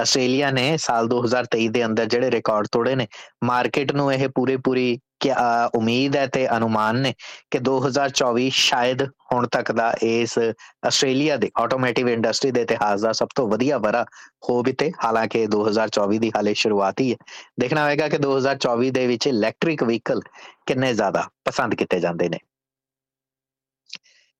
ਆਸਟ੍ਰੇਲੀਆ 0.00 0.50
ਨੇ 0.50 0.76
ਸਾਲ 0.76 1.08
2023 1.08 1.68
ਦੇ 1.68 1.84
ਅੰਦਰ 1.84 2.04
ਜਿਹੜੇ 2.06 2.30
ਰਿਕਾਰਡ 2.30 2.66
ਤੋੜੇ 2.72 2.94
ਨੇ 2.94 3.06
ਮਾਰਕੀਟ 3.44 3.92
ਨੂੰ 3.92 4.12
ਇਹ 4.14 4.28
ਪੂਰੇ 4.28 4.56
ਪੂਰੀ 4.64 4.98
ਕਿ 5.20 5.30
ਉਮੀਦ 5.74 6.16
ਹੈ 6.16 6.26
ਤੇ 6.26 6.46
ਅਨੁਮਾਨ 6.56 6.96
ਨੇ 6.96 7.12
ਕਿ 7.50 7.58
2024 7.58 8.48
ਸ਼ਾਇਦ 8.54 9.02
ਹੁਣ 9.32 9.46
ਤੱਕ 9.46 9.72
ਦਾ 9.72 9.92
ਇਸ 10.02 10.38
ਆਸਟ੍ਰੇਲੀਆ 10.86 11.36
ਦੇ 11.36 11.50
ਆਟੋਮੋਟਿਵ 11.60 12.08
ਇੰਡਸਟਰੀ 12.08 12.50
ਦੇ 12.50 12.62
ਇਤਿਹਾਸ 12.62 13.00
ਦਾ 13.00 13.12
ਸਭ 13.12 13.28
ਤੋਂ 13.34 13.48
ਵਧੀਆ 13.48 13.78
ਵਰਾ 13.78 14.04
ਹੋ 14.48 14.62
ਬਿਤੇ, 14.62 14.92
ਹਾਲਾਂਕਿ 15.04 15.46
2024 15.46 16.18
ਦੀ 16.18 16.30
ਹਾਲੇ 16.36 16.54
ਸ਼ੁਰੂਆਤ 16.54 17.00
ਹੀ 17.00 17.10
ਹੈ। 17.12 17.16
ਦੇਖਣਾ 17.60 17.84
ਹੋਵੇਗਾ 17.84 18.08
ਕਿ 18.08 18.18
2024 18.18 18.90
ਦੇ 18.90 19.06
ਵਿੱਚ 19.06 19.26
ਇਲੈਕਟ੍ਰਿਕ 19.26 19.82
ਵਹੀਕਲ 19.84 20.20
ਕਿੰਨੇ 20.66 20.92
ਜ਼ਿਆਦਾ 20.94 21.28
ਪਸੰਦ 21.44 21.74
ਕੀਤੇ 21.74 22.00
ਜਾਂਦੇ 22.00 22.28
ਨੇ। 22.28 22.38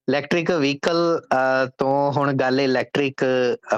ਇਲੈਕਟ੍ਰਿਕ 0.08 0.50
ਵਹੀਕਲ 0.50 0.96
ਤੋਂ 1.78 2.12
ਹੁਣ 2.12 2.32
ਗੱਲ 2.40 2.60
ਇਲੈਕਟ੍ਰਿਕ 2.60 3.24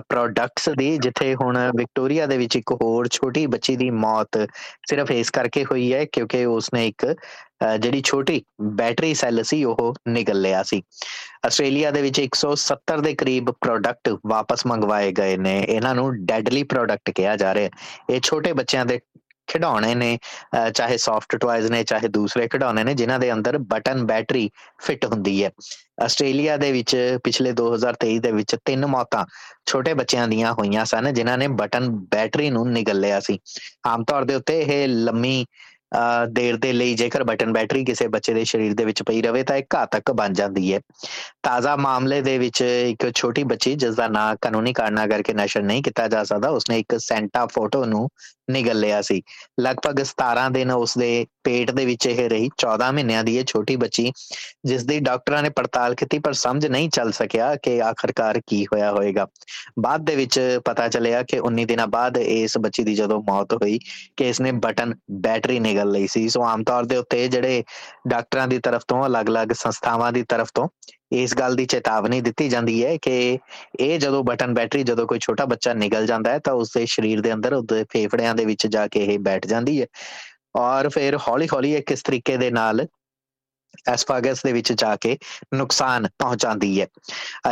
ਪ੍ਰੋਡਕਟਸ 0.08 0.68
ਦੀ, 0.78 0.96
ਜਿੱਥੇ 0.98 1.34
ਹੁਣ 1.34 1.58
ਵਿਕਟੋਰੀਆ 1.76 2.26
ਦੇ 2.26 2.36
ਵਿੱਚ 2.38 2.56
ਇੱਕ 2.56 2.72
ਹੋਰ 2.82 3.08
ਛੋਟੀ 3.12 3.46
ਬੱਚੀ 3.54 3.76
ਦੀ 3.76 3.88
ਮੌਤ 3.90 4.38
ਸਿਰਫ 4.88 5.10
ਇਸ 5.10 5.30
ਕਰਕੇ 5.30 5.64
ਹੋਈ 5.70 5.92
ਹੈ 5.92 6.04
ਕਿਉਂਕਿ 6.12 6.44
ਉਸਨੇ 6.46 6.86
ਇੱਕ 6.86 7.06
ਜਿਹੜੀ 7.80 8.02
ਛੋਟੀ 8.04 8.42
ਬੈਟਰੀ 8.62 9.14
ਸੈੱਲ 9.14 9.42
ਸੀ, 9.42 9.62
ਉਹ 9.64 9.94
ਨਿਕਲ 10.08 10.40
ਲਿਆ 10.40 10.62
ਸੀ। 10.62 10.82
ਆਸਟ੍ਰੇਲੀਆ 11.46 11.90
ਦੇ 11.90 12.02
ਵਿੱਚ 12.02 12.20
170 12.20 13.00
ਦੇ 13.02 13.14
ਕਰੀਬ 13.14 13.50
ਪ੍ਰੋਡਕਟ 13.60 14.14
ਵਾਪਸ 14.28 14.66
ਮੰਗਵਾਏ 14.66 15.12
ਗਏ 15.18 15.36
ਨੇ। 15.36 15.58
ਇਹਨਾਂ 15.60 15.94
ਨੂੰ 15.94 16.10
ਡੈਡਲੀ 16.26 16.62
ਪ੍ਰੋਡਕਟ 16.72 17.10
ਕਿਹਾ 17.14 17.36
ਜਾ 17.36 17.54
ਰਿਹਾ 17.54 17.70
ਇਹ 18.14 18.20
ਛੋਟੇ 18.24 18.52
ਬੱਚਿਆਂ 18.52 18.84
ਦੇ 18.86 19.00
ਖਿਡੌਣੇ 19.48 19.94
ਨੇ 19.94 20.18
ਚਾਹੇ 20.74 20.96
ਸੌਫਟ 20.98 21.36
ਟੁਆਇਜ਼ 21.36 21.70
ਨੇ, 21.72 21.82
ਚਾਹੇ 21.84 22.08
ਦੂਸਰੇ 22.08 22.48
ਖਿਡੌਣੇ 22.48 22.84
ਨੇ, 22.84 22.94
ਜਿਨ੍ਹਾਂ 22.94 23.18
ਦੇ 23.18 23.32
ਅੰਦਰ 23.32 23.58
ਬਟਨ 23.68 24.04
ਬੈਟਰੀ 24.06 24.48
ਫਿੱਟ 24.80 25.04
ਹੁੰਦੀ 25.06 25.42
ਹੈ। 25.44 25.50
ਆਸਟ੍ਰੇਲੀਆ 26.02 26.56
ਦੇ 26.56 26.70
ਵਿੱਚ 26.72 26.96
ਪਿਛਲੇ 27.24 27.52
2023 27.52 28.18
ਦੇ 28.20 28.32
ਵਿੱਚ 28.32 28.54
ਤਿੰਨ 28.64 28.86
ਮੌਤਾਂ 28.86 29.24
ਛੋਟੇ 29.66 29.94
ਬੱਚਿਆਂ 29.94 30.28
ਦੀਆਂ 30.28 30.52
ਹੋਈਆਂ 30.52 30.84
ਸਨ, 30.84 31.12
ਜਿਨ੍ਹਾਂ 31.14 31.38
ਨੇ 31.38 31.48
ਬਟਨ 31.62 31.88
ਬੈਟਰੀ 32.12 32.50
ਨੂੰ 32.50 32.70
ਨਿਗਲ 32.72 33.00
ਲਿਆ 33.00 33.20
ਸੀ। 33.20 33.38
ਆਮ 33.88 34.04
ਤੌਰ 34.04 34.24
ਦੇ 34.24 34.34
ਉੱਤੇ 34.34 34.60
ਇਹ 34.60 34.86
ਲੰਮੀ 34.88 35.44
ਦੇਰ 36.32 36.56
ਦੇ 36.56 36.72
ਲਈ 36.72 36.94
ਜੇਕਰ 36.94 37.22
ਬਟਨ 37.24 37.52
ਬੈਟਰੀ 37.52 37.84
ਕਿਸੇ 37.84 38.06
ਬੱਚੇ 38.08 38.32
ਦੇ 38.34 38.44
ਸਰੀਰ 38.44 38.74
ਦੇ 38.74 38.84
ਵਿੱਚ 38.84 39.02
ਪਈ 39.02 39.20
ਰਵੇ, 39.22 39.42
ਤਾਂ 39.42 39.56
ਇਹ 39.56 39.64
ਘਾਤਕ 39.74 40.10
ਬਣ 40.12 40.32
ਜਾਂਦੀ 40.32 40.72
ਹੈ। 40.72 40.80
ਤਾਜ਼ਾ 41.42 41.76
ਮਾਮਲੇ 41.76 42.20
ਦੇ 42.22 42.36
ਵਿੱਚ 42.38 42.62
ਇੱਕ 42.62 43.10
ਛੋਟੀ 43.14 43.44
ਬੱਚੀ 43.44 43.74
ਜਿਸ 43.74 43.94
ਦਾ 43.94 44.08
ਨਾਂ 44.08 44.34
ਕਾਨੂੰਨੀ 44.42 44.72
ਕਾਰਨਾ 44.72 45.06
ਕਰਕੇ 45.06 45.32
ਨਸ਼ਰ 45.34 45.62
ਨਹੀਂ 45.62 45.82
ਕੀਤਾ 45.82 46.08
ਜਾ 46.08 46.24
ਸਕਦਾ, 46.24 46.48
ਉਸਨੇ 46.48 46.78
ਇੱਕ 46.78 46.96
ਸੈਂਟਾ 47.00 47.46
ਫੋਟੋ 47.46 47.84
ਨੂੰ 47.84 48.08
ਨਿਗਲ 48.50 48.80
ਲਿਆ 48.80 49.02
ਸੀ। 49.02 49.22
ਲਗਭਗ 49.60 50.02
17 50.02 50.48
ਦਿਨ 50.50 50.70
ਉਸਦੇ 50.70 51.26
ਪੇਟ 51.44 51.70
ਦੇ 51.70 51.84
ਵਿੱਚ 51.84 52.06
ਇਹ 52.06 52.28
ਰਹੀ। 52.28 52.48
14 52.58 52.92
ਮਹੀਨਿਆਂ 52.92 53.24
ਦੀ 53.24 53.36
ਇਹ 53.36 53.44
ਛੋਟੀ 53.44 53.76
ਬੱਚੀ 53.76 54.12
ਜਿਸ 54.64 54.84
ਦੀ 54.84 54.98
ਡਾਕਟਰਾਂ 55.00 55.42
ਨੇ 55.42 55.48
ਪੜਤਾਲ 55.48 55.94
ਕੀਤੀ, 55.94 56.18
ਪਰ 56.18 56.32
ਸਮਝ 56.32 56.66
ਨਹੀਂ 56.66 56.90
ਚੱਲ 56.90 57.12
ਸਕਿਆ 57.12 57.54
ਕਿ 57.56 57.82
ਆਖਰਕਾਰ 57.82 58.40
ਕੀ 58.46 58.64
ਹੋਇਆ 58.64 58.90
ਹੋਵੇਗਾ। 58.90 59.26
ਬਾਅਦ 59.78 60.04
ਦੇ 60.04 60.16
ਵਿੱਚ 60.16 60.60
ਪਤਾ 60.64 60.88
ਚੱਲਿਆ 60.88 61.22
ਕਿ 61.22 61.40
19 61.40 61.64
ਦਿਨਾਂ 61.64 61.86
ਬਾਅਦ 61.86 62.16
ਇਸ 62.16 62.58
ਬੱਚੀ 62.58 62.82
ਦੀ 62.82 62.94
ਜਦੋਂ 62.94 63.22
ਮੌਤ 63.22 63.54
ਹੋਈ, 63.54 63.78
ਕਿ 64.16 64.28
ਇਸਨੇ 64.28 64.52
ਬਟਨ 64.52 64.94
ਬੈਟਰੀ 65.10 65.58
ਨਿਗਲ 65.60 65.90
ਲਈ 65.90 66.06
ਸੀ। 66.06 66.28
ਸੋ 66.28 66.42
ਆਮ 66.42 66.62
ਤੌਰ 66.64 66.84
ਦੇ 66.84 66.96
ਉੱਤੇ 66.96 67.28
ਜਿਹੜੇ 67.28 67.64
ਡਾਕਟਰਾਂ 68.08 68.48
ਦੀ 68.48 68.58
ਤਰਫ 68.58 68.82
ਤੋਂ, 68.88 69.06
ਅਲੱਗ-ਅਲੱਗ 69.06 69.48
ਸੰਸਥਾਵਾਂ 69.52 70.12
ਦੀ 70.12 70.22
ਤਰਫ 70.22 70.50
ਤੋਂ 70.54 70.68
ਇਸ 71.12 71.34
ਗੱਲ 71.34 71.54
ਦੀ 71.56 71.64
ਚੇਤਾਵਨੀ 71.66 72.20
ਦਿੱਤੀ 72.20 72.48
ਜਾਂਦੀ 72.48 72.84
ਹੈ 72.84 72.96
ਕਿ 73.02 73.38
ਇਹ 73.80 73.98
ਜਦੋਂ 73.98 74.22
ਬਟਨ 74.24 74.54
ਬੈਟਰੀ 74.54 74.82
ਜਦੋਂ 74.82 75.06
ਕੋਈ 75.06 75.18
ਛੋਟਾ 75.18 75.44
ਬੱਚਾ 75.44 75.72
ਨਿਕਲ 75.74 76.06
ਜਾਂਦਾ 76.06 76.30
ਹੈ 76.30 76.38
ਤਾਂ 76.38 76.52
ਉਸ 76.54 76.72
ਦੇ 76.74 76.84
ਸਰੀਰ 76.86 77.20
ਦੇ 77.20 77.32
ਅੰਦਰ 77.32 77.52
ਉਹਦੇ 77.54 77.84
ਫੇਫੜਿਆਂ 77.90 78.34
ਦੇ 78.34 78.44
ਵਿੱਚ 78.44 78.66
ਜਾ 78.66 78.86
ਕੇ 78.86 79.04
ਇਹ 79.04 79.18
ਬੈਠ 79.18 79.46
ਜਾਂਦੀ 79.46 79.80
ਹੈ। 79.80 79.86
ਔਰ 80.56 80.88
ਫਿਰ 80.88 81.16
ਹੌਲੀ-ਹੌਲੀ 81.28 81.72
ਇਹ 81.74 81.82
ਕਿਸ 81.82 82.02
ਤਰੀਕੇ 82.02 82.36
ਦੇ 82.36 82.50
ਨਾਲ 82.50 82.86
ਐਸਫਾਗਸ 83.88 84.42
ਦੇ 84.44 84.52
ਵਿੱਚ 84.52 84.72
ਜਾ 84.72 84.94
ਕੇ 84.96 85.16
ਨੁਕਸਾਨ 85.54 86.08
ਪਹੁੰਚਾਉਂਦੀ 86.18 86.80
ਹੈ। 86.80 86.86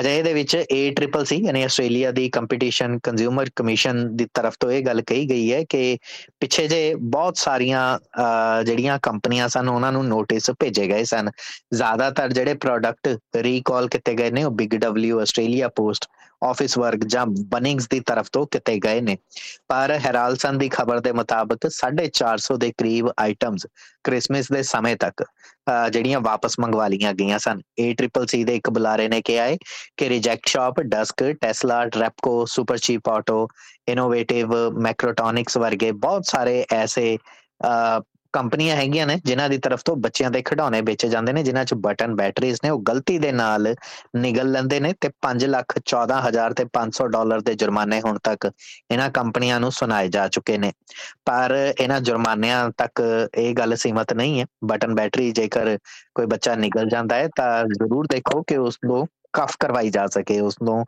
ਅਜੇ 0.00 0.16
ਇਹਦੇ 0.18 0.32
ਵਿੱਚ 0.34 0.56
ACCC 0.56 1.36
ਯਾਨੀ 1.36 1.62
ਆਸਟ੍ਰੇਲੀਆ 1.62 2.10
ਦੀ 2.12 2.28
ਕੰਪੀਟੀਸ਼ਨ 2.30 2.98
ਕੰਜ਼ਿਊਮਰ 3.02 3.50
ਕਮਿਸ਼ਨ 3.56 4.06
ਦੀ 4.16 4.26
ਤਰਫ 4.34 4.56
ਤੋਂ 4.60 4.70
ਇਹ 4.70 4.82
ਗੱਲ 4.86 5.00
ਕਹੀ 5.02 5.28
ਗਈ 5.30 5.52
ਹੈ 5.52 5.62
ਕਿ 5.68 5.96
ਪਿੱਛੇ 6.40 6.66
ਜੇ 6.68 6.94
ਬਹੁਤ 6.96 7.36
ਸਾਰੀਆਂ 7.36 7.84
ਜਿਹੜੀਆਂ 8.64 8.98
ਕੰਪਨੀਆਂ 9.02 9.48
ਸਨ, 9.48 9.68
ਉਹਨਾਂ 9.68 9.92
ਨੂੰ 9.92 10.06
ਨੋਟਿਸ 10.08 10.50
ਭੇਜੇ 10.60 10.86
ਗਏ 10.88 11.04
ਸਨ। 11.04 11.30
ਜ਼ਿਆਦਾਤਰ 11.74 12.32
ਜਿਹੜੇ 12.32 12.54
ਪ੍ਰੋਡਕਟ 12.54 13.16
ਰੀਕਾਲ 13.36 13.88
ਕੀਤੇ 13.88 14.14
ਗਏ 14.14 14.30
ਨੇ 14.30 14.44
ਉਹ 14.44 14.50
Big 14.52 14.74
W 14.76 15.20
Australia 15.20 15.68
Post 15.76 16.08
Officeworks 16.78 17.04
ਜਾਂ 17.06 17.24
ਬਨਿੰਗਸ 17.26 17.88
ਦੀ 17.88 18.00
ਤਰਫ 18.00 18.28
ਤੋਂ 18.32 18.46
ਕਿਤੇ 18.50 18.76
ਗਏ 18.78 19.00
ਨੇ। 19.00 19.16
ਪਰ 19.68 19.98
ਹੈਰਾਲਸਨ 20.06 20.58
ਦੀ 20.58 20.68
ਖਬਰ 20.68 21.00
ਦੇ 21.00 21.12
ਮੁਤਾਬਕ 21.12 21.68
450 21.70 22.56
ਦੇ 22.58 22.72
ਕਰੀਬ 22.78 23.08
ਆਈਟਮਸ 23.18 23.66
ਕ੍ਰਿਸਮਸ 24.04 24.52
ਦੇ 24.52 24.62
ਸਮੇਂ 24.62 24.96
ਤੱਕ 24.96 25.24
ਜਿਹੜੀਆਂ 25.90 26.20
ਵਾਪਸ 26.20 26.58
ਮੰਗਵਾ 26.60 26.86
ਲੀਆਂ 26.88 27.12
ਗਈਆਂ 27.12 27.38
ਸਨ। 27.38 27.60
ACCC 27.82 28.44
ਦੇ 28.44 28.56
ਇੱਕ 28.56 28.70
ਬੁਲਾਰੇ 28.70 29.08
ਨੇ 29.08 29.20
ਕਿਹਾ 29.22 29.44
ਹੈ 29.44 29.56
ਕਿ 29.96 30.08
ਰਿਜੈਕਟ 30.08 30.48
ਸ਼ਾਪ 30.48 30.80
ਡਸਕ 30.86 31.24
ਟੈਸਲਾ 31.40 31.84
ਟ੍ਰੈਪਕੋ 31.86 32.44
ਸੁਪਰ 32.46 32.78
ਚੀਪ 32.78 33.08
ਆਟੋ 33.08 33.46
ਇਨੋਵੇਟਿਵ 33.88 34.54
ਮੈਕਰੋਟੋਨਿਕਸ 34.82 35.56
ਵਰਗੇ 35.56 35.90
ਬਹੁਤ 36.04 36.26
ਸਾਰੇ 36.26 36.64
ਐਸੇ 36.72 37.16
ਕੰਪਨੀਆਂ 38.36 38.76
ਹੈਗੀਆਂ 38.76 39.06
ਨੇ, 39.06 39.18
ਜਿਨ੍ਹਾਂ 39.24 39.48
ਦੀ 39.48 39.58
ਤਰਫ 39.58 39.82
ਤੋਂ 39.84 39.96
ਬੱਚਿਆਂ 39.96 40.30
ਦੇ 40.30 40.42
ਖਿਡੌਣੇ 40.42 40.80
ਵੇਚੇ 40.80 41.08
ਜਾਂਦੇ 41.08 41.32
ਨੇ, 41.32 41.42
ਜਿਨ੍ਹਾਂ 41.42 41.64
'ਚ 41.64 41.74
ਬਟਨ 41.74 42.14
ਬੈਟਰੀਜ਼ 42.14 42.58
ਨੇ, 42.64 42.70
ਉਹ 42.70 42.82
ਗਲਤੀ 42.82 43.18
ਦੇ 43.18 43.32
ਨਾਲ 43.32 43.74
ਨਿਗਲ 44.16 44.50
ਲੈਂਦੇ 44.52 44.80
ਨੇ 44.80 44.92
ਤੇ 45.00 45.10
5 45.22 45.46
ਲੱਖ 45.46 45.78
14000 45.84 46.52
ਤੇ 46.52 46.64
500 46.72 47.08
ਡਾਲਰ 47.08 47.40
ਦੇ 47.40 47.54
ਜੁਰਮਾਨੇ 47.54 48.00
ਹੁਣ 48.00 48.18
ਤੱਕ 48.22 48.50
ਇਹਨਾਂ 48.90 49.10
ਕੰਪਨੀਆਂ 49.10 49.60
ਨੂੰ 49.60 49.72
ਸੁਣਾਏ 49.72 50.08
ਜਾ 50.08 50.28
ਚੁੱਕੇ 50.28 50.58
ਨੇ। 50.58 50.72
ਪਰ 51.24 51.56
ਇਹਨਾਂ 51.80 52.00
ਜੁਰਮਾਨਿਆਂ 52.00 52.70
ਤੱਕ 52.76 53.02
ਇਹ 53.34 53.54
ਗੱਲ 53.54 53.76
ਸੀਮਤ 53.76 54.12
ਨਹੀਂ 54.12 54.40
ਹੈ। 54.40 54.46
ਬਟਨ 54.64 54.94
ਬੈਟਰੀ 54.94 55.30
ਜੇਕਰ 55.32 55.78
ਕੋਈ 56.14 56.26
ਬੱਚਾ 56.26 56.54
ਨਿਗਲ 56.54 56.88
ਜਾਂਦਾ 56.88 57.16
ਹੈ 57.16 57.28
ਤਾਂ 57.36 57.64
ਜ਼ਰੂਰ 57.64 58.06
ਦੇਖੋ 58.06 58.42
ਕਿ 58.42 58.56
ਉਸ 58.56 58.78
ਨੂੰ 58.84 59.06
ਕਫ 59.36 59.56
ਕਰਵਾਈ 59.60 59.90
ਜਾ 59.90 60.06
ਸਕੇ 60.12 60.38
ਉਸ 60.40 60.56
ਨੂੰ 60.62 60.84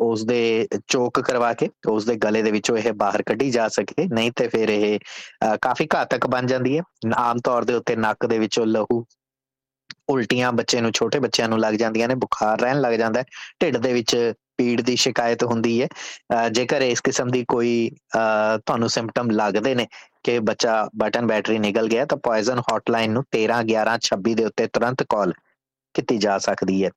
ਉਸ 0.00 0.24
ਦੇ 0.26 0.66
ਚੋਕ 0.88 1.20
ਕਰਵਾ 1.20 1.52
ਕੇ 1.54 1.68
ਉਸ 1.88 2.04
ਦੇ 2.04 2.16
ਗਲੇ 2.16 2.42
ਦੇ 2.42 2.50
ਵਿੱਚੋਂ 2.50 2.76
ਇਹ 2.78 2.92
ਬਾਹਰ 2.94 3.22
ਕੱਢੀ 3.26 3.50
ਜਾ 3.50 3.68
ਸਕੇ, 3.68 4.06
ਨਹੀਂ 4.06 4.32
ਤੇ 4.36 4.48
ਫਿਰ 4.48 4.68
ਇਹ 4.68 4.98
ਕਾਫੀ 5.62 5.86
ਘਾਤਕ 5.94 6.26
ਬਣ 6.26 6.46
ਜਾਂਦੀ 6.46 6.78
ਹੈ। 6.78 6.82
ਆਮ 7.18 7.38
ਤੌਰ 7.44 7.64
ਦੇ 7.64 7.74
ਉੱਤੇ 7.74 7.96
ਨੱਕ 7.96 8.26
ਦੇ 8.26 8.38
ਵਿੱਚੋਂ 8.38 8.66
ਲਹੂ 8.66 9.04
ਉਲਟੀਆਂ 10.10 10.52
ਬੱਚੇ 10.52 10.80
ਨੂੰ, 10.80 10.90
ਛੋਟੇ 10.92 11.18
ਬੱਚਿਆਂ 11.18 11.48
ਨੂੰ 11.48 11.58
ਲੱਗ 11.60 11.74
ਜਾਂਦੀਆਂ 11.74 12.08
ਨੇ, 12.08 12.14
ਬੁਖਾਰ 12.14 12.60
ਰਹਿਣ 12.60 12.80
ਲੱਗ 12.80 12.94
ਜਾਂਦਾ 12.98 13.20
ਹੈ। 13.20 13.24
ਢਿੱਡ 13.60 13.76
ਦੇ 13.76 13.92
ਵਿੱਚ 13.92 14.16
ਪੀੜ 14.58 14.80
ਦੀ 14.80 14.94
ਸ਼ਿਕਾਇਤ 14.96 15.42
ਹੁੰਦੀ 15.44 15.80
ਹੈ। 15.82 16.48
ਜੇਕਰ 16.52 16.82
ਇਸ 16.82 17.00
ਕਿਸਮ 17.00 17.28
ਦੀ 17.30 17.44
ਕੋਈ 17.48 17.90
ਤੁਹਾਨੂੰ 18.14 18.88
ਸਿੰਪਟਮ 18.90 19.30
ਲੱਗਦੇ 19.30 19.74
ਨੇ 19.74 19.86
ਕਿ 20.24 20.38
ਬੱਚਾ 20.48 20.74
ਬਟਨ 20.96 21.26
ਬੈਟਰੀ 21.26 21.58
ਨਿਕਲ 21.58 21.88
ਗਿਆ 21.88 22.04
ਤਾਂ 22.06 22.18
ਪੋਇਜ਼ਨ 22.24 22.58
ਹੌਟਲਾਈਨ 22.72 23.12
ਨੂੰ 23.12 23.24
13 23.30 23.60
11 23.64 23.96
26 24.06 24.34
ਦੇ 24.34 24.44
ਉੱਤੇ 24.44 24.66
ਤੁਰੰਤ 24.72 25.02
ਕਾਲ 25.10 25.32
ਕੀਤੀ 25.94 26.16
ਜਾ 26.18 26.36
ਸਕਦੀ 26.38 26.84
ਹੈ। 26.84 26.90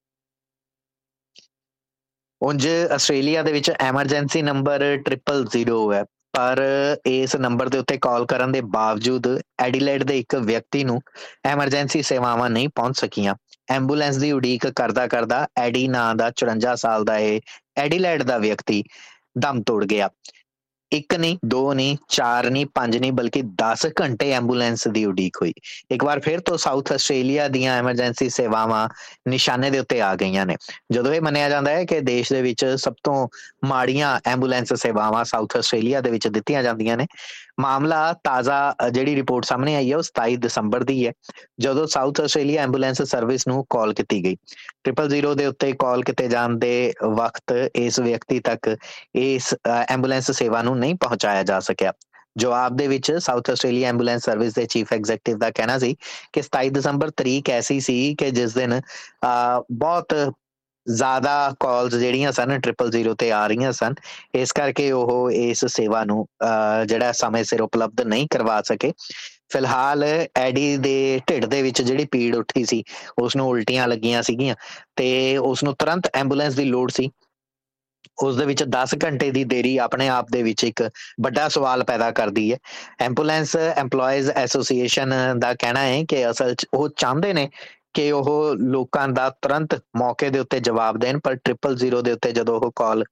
ਉਂਝ 2.43 2.67
ਆਸਟ੍ਰੇਲੀਆ 2.67 3.41
ਦੇ 3.43 3.51
ਵਿੱਚ 3.51 3.69
ਐਮਰਜੈਂਸੀ 3.71 4.41
ਨੰਬਰ 4.41 4.83
000 5.09 5.93
ਹੈ, 5.93 6.03
ਪਰ 6.33 6.61
ਇਸ 7.05 7.35
ਨੰਬਰ 7.35 7.69
ਦੇ 7.69 7.77
ਉੱਤੇ 7.77 7.97
ਕਾਲ 8.01 8.25
ਕਰਨ 8.25 8.51
ਦੇ 8.51 8.61
ਬਾਵਜੂਦ 8.73 9.27
ਐਡੀਲੇਡ 9.59 10.03
ਦੇ 10.03 10.17
ਇੱਕ 10.19 10.35
ਵਿਅਕਤੀ 10.35 10.83
ਨੂੰ 10.83 10.99
ਐਮਰਜੈਂਸੀ 11.45 12.01
ਸੇਵਾਵਾਂ 12.01 12.49
ਨਹੀਂ 12.49 12.69
ਪਹੁੰਚ 12.75 12.97
ਸਕੀਆਂ। 12.99 13.35
ਐਂਬੂਲੈਂਸ 13.71 14.17
ਦੀ 14.17 14.31
ਉਡੀਕ 14.31 14.67
ਕਰਦਾ 14.67 15.05
ਕਰਦਾ 15.07 15.45
ਐਡੀ 15.57 15.87
ਨਾਂ 15.87 16.13
ਦਾ 16.15 16.31
54 16.35 16.75
ਸਾਲ 16.75 17.03
ਦਾ 17.05 17.17
ਇਹ 17.17 17.39
ਐਡੀਲੇਡ 17.77 18.23
ਦਾ 18.23 18.37
ਵਿਅਕਤੀ 18.37 18.83
ਦਮ 19.37 19.61
ਤੋੜ 19.61 19.83
ਗਿਆ। 19.85 20.09
ਇੱਕ 20.93 21.15
ਨਹੀਂ, 21.15 21.37
ਦੋ 21.45 21.73
ਨਹੀਂ, 21.73 21.97
ਚਾਰ 22.09 22.49
ਨਹੀਂ, 22.49 22.65
ਪੰਜ 22.65 22.97
ਨਹੀਂ, 22.97 23.11
ਬਲਕਿ 23.11 23.41
10 23.41 23.85
ਘੰਟੇ 24.01 24.31
ਐਂਬੂਲੈਂਸ 24.31 24.87
ਦੀ 24.87 25.05
ਉਡੀਕ 25.05 25.37
ਹੋਈ। 25.41 25.53
ਇੱਕ 25.91 26.03
ਵਾਰ 26.03 26.19
ਫਿਰ 26.19 26.39
ਤੋਂ 26.39 26.57
ਸਾਊਥ 26.57 26.91
ਆਸਟ੍ਰੇਲੀਆ 26.91 27.47
ਦੀਆਂ 27.47 27.77
ਐਮਰਜੈਂਸੀ 27.77 28.29
ਸੇਵਾਵਾਂ 28.29 28.89
ਨਿਸ਼ਾਨੇ 29.29 29.69
ਦੇ 29.69 29.79
ਉੱਤੇ 29.79 30.01
ਆ 30.01 30.15
ਗਈਆਂ 30.15 30.45
ਨੇ। 30.45 30.55
ਜਦੋਂ 30.91 31.13
ਇਹ 31.13 31.21
ਮੰਨਿਆ 31.21 31.49
ਜਾਂਦਾ 31.49 31.71
ਹੈ 31.71 31.85
ਕਿ 31.85 31.99
ਦੇਸ਼ 31.99 32.33
ਦੇ 32.33 32.41
ਵਿੱਚ 32.41 32.65
ਸਭ 32.65 32.93
ਤੋਂ 33.03 33.27
ਮਾੜੀਆਂ 33.65 34.19
ਐਂਬੂਲੈਂਸ 34.25 34.73
ਸੇਵਾਵਾਂ 34.73 35.23
ਸਾਊਥ 35.25 35.57
ਆਸਟ੍ਰੇਲੀਆ 35.57 36.01
ਦੇ 36.01 36.11
ਵਿੱਚ 36.11 36.27
ਦਿੱਤੀਆਂ 36.27 36.63
ਜਾਂਦੀਆਂ 36.63 36.97
ਨੇ 36.97 37.05
ਮਾਮਲਾ 37.57 38.01
ਤਾਜ਼ਾ 38.23 38.89
ਜਿਹੜੀ 38.91 39.15
ਰਿਪੋਰਟ 39.15 39.45
ਸਾਹਮਣੇ 39.45 39.75
ਆਈ 39.75 39.91
ਹੈ, 39.91 39.97
ਉਹ 39.97 40.03
27 40.03 40.37
ਦਸੰਬਰ 40.41 40.83
ਦੀ 40.83 41.05
ਹੈ, 41.07 41.11
ਜਦੋਂ 41.59 41.85
ਸਾਊਥ 41.87 42.21
ਆਸਟ੍ਰੇਲੀਆ 42.21 42.61
ਐਂਬੂਲੈਂਸ 42.63 43.01
ਸਰਵਿਸ 43.01 43.47
ਨੂੰ 43.47 43.65
ਕਾਲ 43.69 43.93
ਕੀਤੀ 43.93 44.23
ਗਈ। 44.23 44.35
000 44.83 45.33
ਦੇ 45.35 45.45
ਉੱਤੇ 45.45 45.71
ਕਾਲ 45.79 46.03
ਕੀਤੇ 46.03 46.27
ਜਾਣ 46.27 46.57
ਦੇ 46.59 46.93
ਵਕਤ 47.17 47.53
ਇਸ 47.75 47.99
ਵਿਅਕਤੀ 47.99 48.39
ਤੱਕ 48.39 48.75
ਇਸ 49.15 49.53
ਐਂਬੂਲੈਂਸ 49.67 50.31
ਸੇਵਾ 50.31 50.61
ਨੂੰ 50.61 50.77
ਨਹੀਂ 50.79 50.95
ਪਹੁੰਚਾਇਆ 51.01 51.43
ਜਾ 51.43 51.59
ਸਕਿਆ। 51.59 51.93
ਜਵਾਬ 52.37 52.75
ਦੇ 52.77 52.87
ਵਿੱਚ 52.87 53.11
ਸਾਊਥ 53.19 53.49
ਆਸਟ੍ਰੇਲੀਆ 53.49 53.89
ਐਂਬੂਲੈਂਸ 53.89 54.23
ਸਰਵਿਸ 54.25 54.53
ਦੇ 54.53 54.65
ਚੀਫ 54.65 54.93
ਐਗਜ਼ੀਕਟਿਵ 54.93 55.37
ਦਾ 55.37 55.49
ਕਹਿਣਾ 55.49 55.77
ਸੀ 55.79 55.95
ਕਿ 56.33 56.41
27 56.43 56.69
ਦਸੰਬਰ 56.73 57.09
ਤਰੀਕ 57.17 57.49
ਐਸੀ 57.49 57.79
ਸੀ 57.79 57.97
ਕਿ 58.19 58.29
ਜਿਸ 58.31 58.53
ਦਿਨ 58.53 58.79
ਬਹੁਤ 59.73 60.13
ਜ਼ਿਆਦਾ 60.85 61.33
ਕਾਲਸ 61.59 61.93
ਜਿਹੜੀਆਂ 61.95 62.31
ਸਨ 62.31 62.57
000 62.59 63.13
ਤੇ 63.19 63.31
ਆ 63.31 63.45
ਰਹੀਆਂ 63.47 63.71
ਸਨ, 63.71 63.93
ਇਸ 64.35 64.51
ਕਰਕੇ 64.51 64.91
ਉਹ 64.91 65.31
ਇਸ 65.31 65.65
ਸੇਵਾ 65.65 66.03
ਨੂੰ 66.05 66.25
ਜਿਹੜਾ 66.87 67.11
ਸਮੇਂ 67.11 67.43
ਸਿਰ 67.43 67.61
ਉਪਲਬਧ 67.61 68.01
ਨਹੀਂ 68.03 68.27
ਕਰਵਾ 68.31 68.61
ਸਕੇ। 68.61 68.91
ਫਿਲਹਾਲ 69.51 70.03
ਐਡੀ 70.37 70.75
ਦੇ 70.77 71.19
ਢਿੱਡ 71.29 71.45
ਦੇ 71.45 71.61
ਵਿੱਚ 71.61 71.81
ਜਿਹੜੀ 71.81 72.05
ਪੀੜ 72.11 72.35
ਉੱਠੀ 72.35 72.63
ਸੀ 72.65 72.83
ਉਸ 73.21 73.35
ਨੂੰ 73.35 73.47
ਉਲਟੀਆਂ 73.49 73.87
ਲੱਗੀਆਂ 73.87 74.21
ਸੀਗੀਆਂ 74.23 74.55
ਤੇ 74.95 75.37
ਉਸ 75.37 75.63
ਨੂੰ 75.63 75.75
ਤੁਰੰਤ 75.79 76.09
ਐਂਬੂਲੈਂਸ 76.15 76.55
ਦੀ 76.55 76.65
ਲੋੜ 76.65 76.89
ਸੀ। 76.91 77.09
ਉਸ 78.23 78.35
ਦੇ 78.37 78.45
ਵਿੱਚ 78.45 78.63
10 78.69 78.93
ਘੰਟੇ 79.03 79.29
ਦੀ 79.31 79.43
ਦੇਰੀ 79.43 79.75
ਆਪਣੇ 79.77 80.07
ਆਪ 80.09 80.31
ਦੇ 80.31 80.41
ਵਿੱਚ 80.43 80.63
ਇੱਕ 80.63 80.81
ਵੱਡਾ 81.23 81.47
ਸਵਾਲ 81.49 81.83
ਪੈਦਾ 81.83 82.09
ਕਰਦੀ 82.11 82.51
ਹੈ। 82.51 82.57
ਐਂਬੂਲੈਂਸ 83.01 83.55
EMPLOYEES 83.83 84.29
ਐਸੋਸੀਏਸ਼ਨ 84.35 85.13
ਦਾ 85.39 85.53
ਕਹਿਣਾ 85.53 85.79
ਹੈ 85.79 86.03
ਕਿ 86.09 86.29
ਅਸਲ 86.29 86.53
'ਚ 86.55 86.65
ਉਹ 86.73 86.89
ਚਾਹੁੰਦੇ 86.97 87.33
ਨੇ 87.33 87.49
ਕਿ 87.93 88.11
ਉਹ 88.11 88.55
ਲੋਕਾਂ 88.55 89.07
ਦਾ 89.07 89.29
ਤੁਰੰਤ 89.41 89.75
ਮੌਕੇ 89.97 90.29
ਦੇ 90.29 90.39
ਉੱਤੇ 90.39 90.59
ਜਵਾਬ 90.59 90.97
ਦੇਣ, 90.97 91.19
ਪਰ 91.19 91.37
000 91.47 92.01
ਦੇ 92.01 92.11
ਉੱਤੇ 92.11 92.31
ਜਦੋਂ 92.31 92.59
ਉਹ 92.59 92.71
ਕਾਲ 92.75 93.03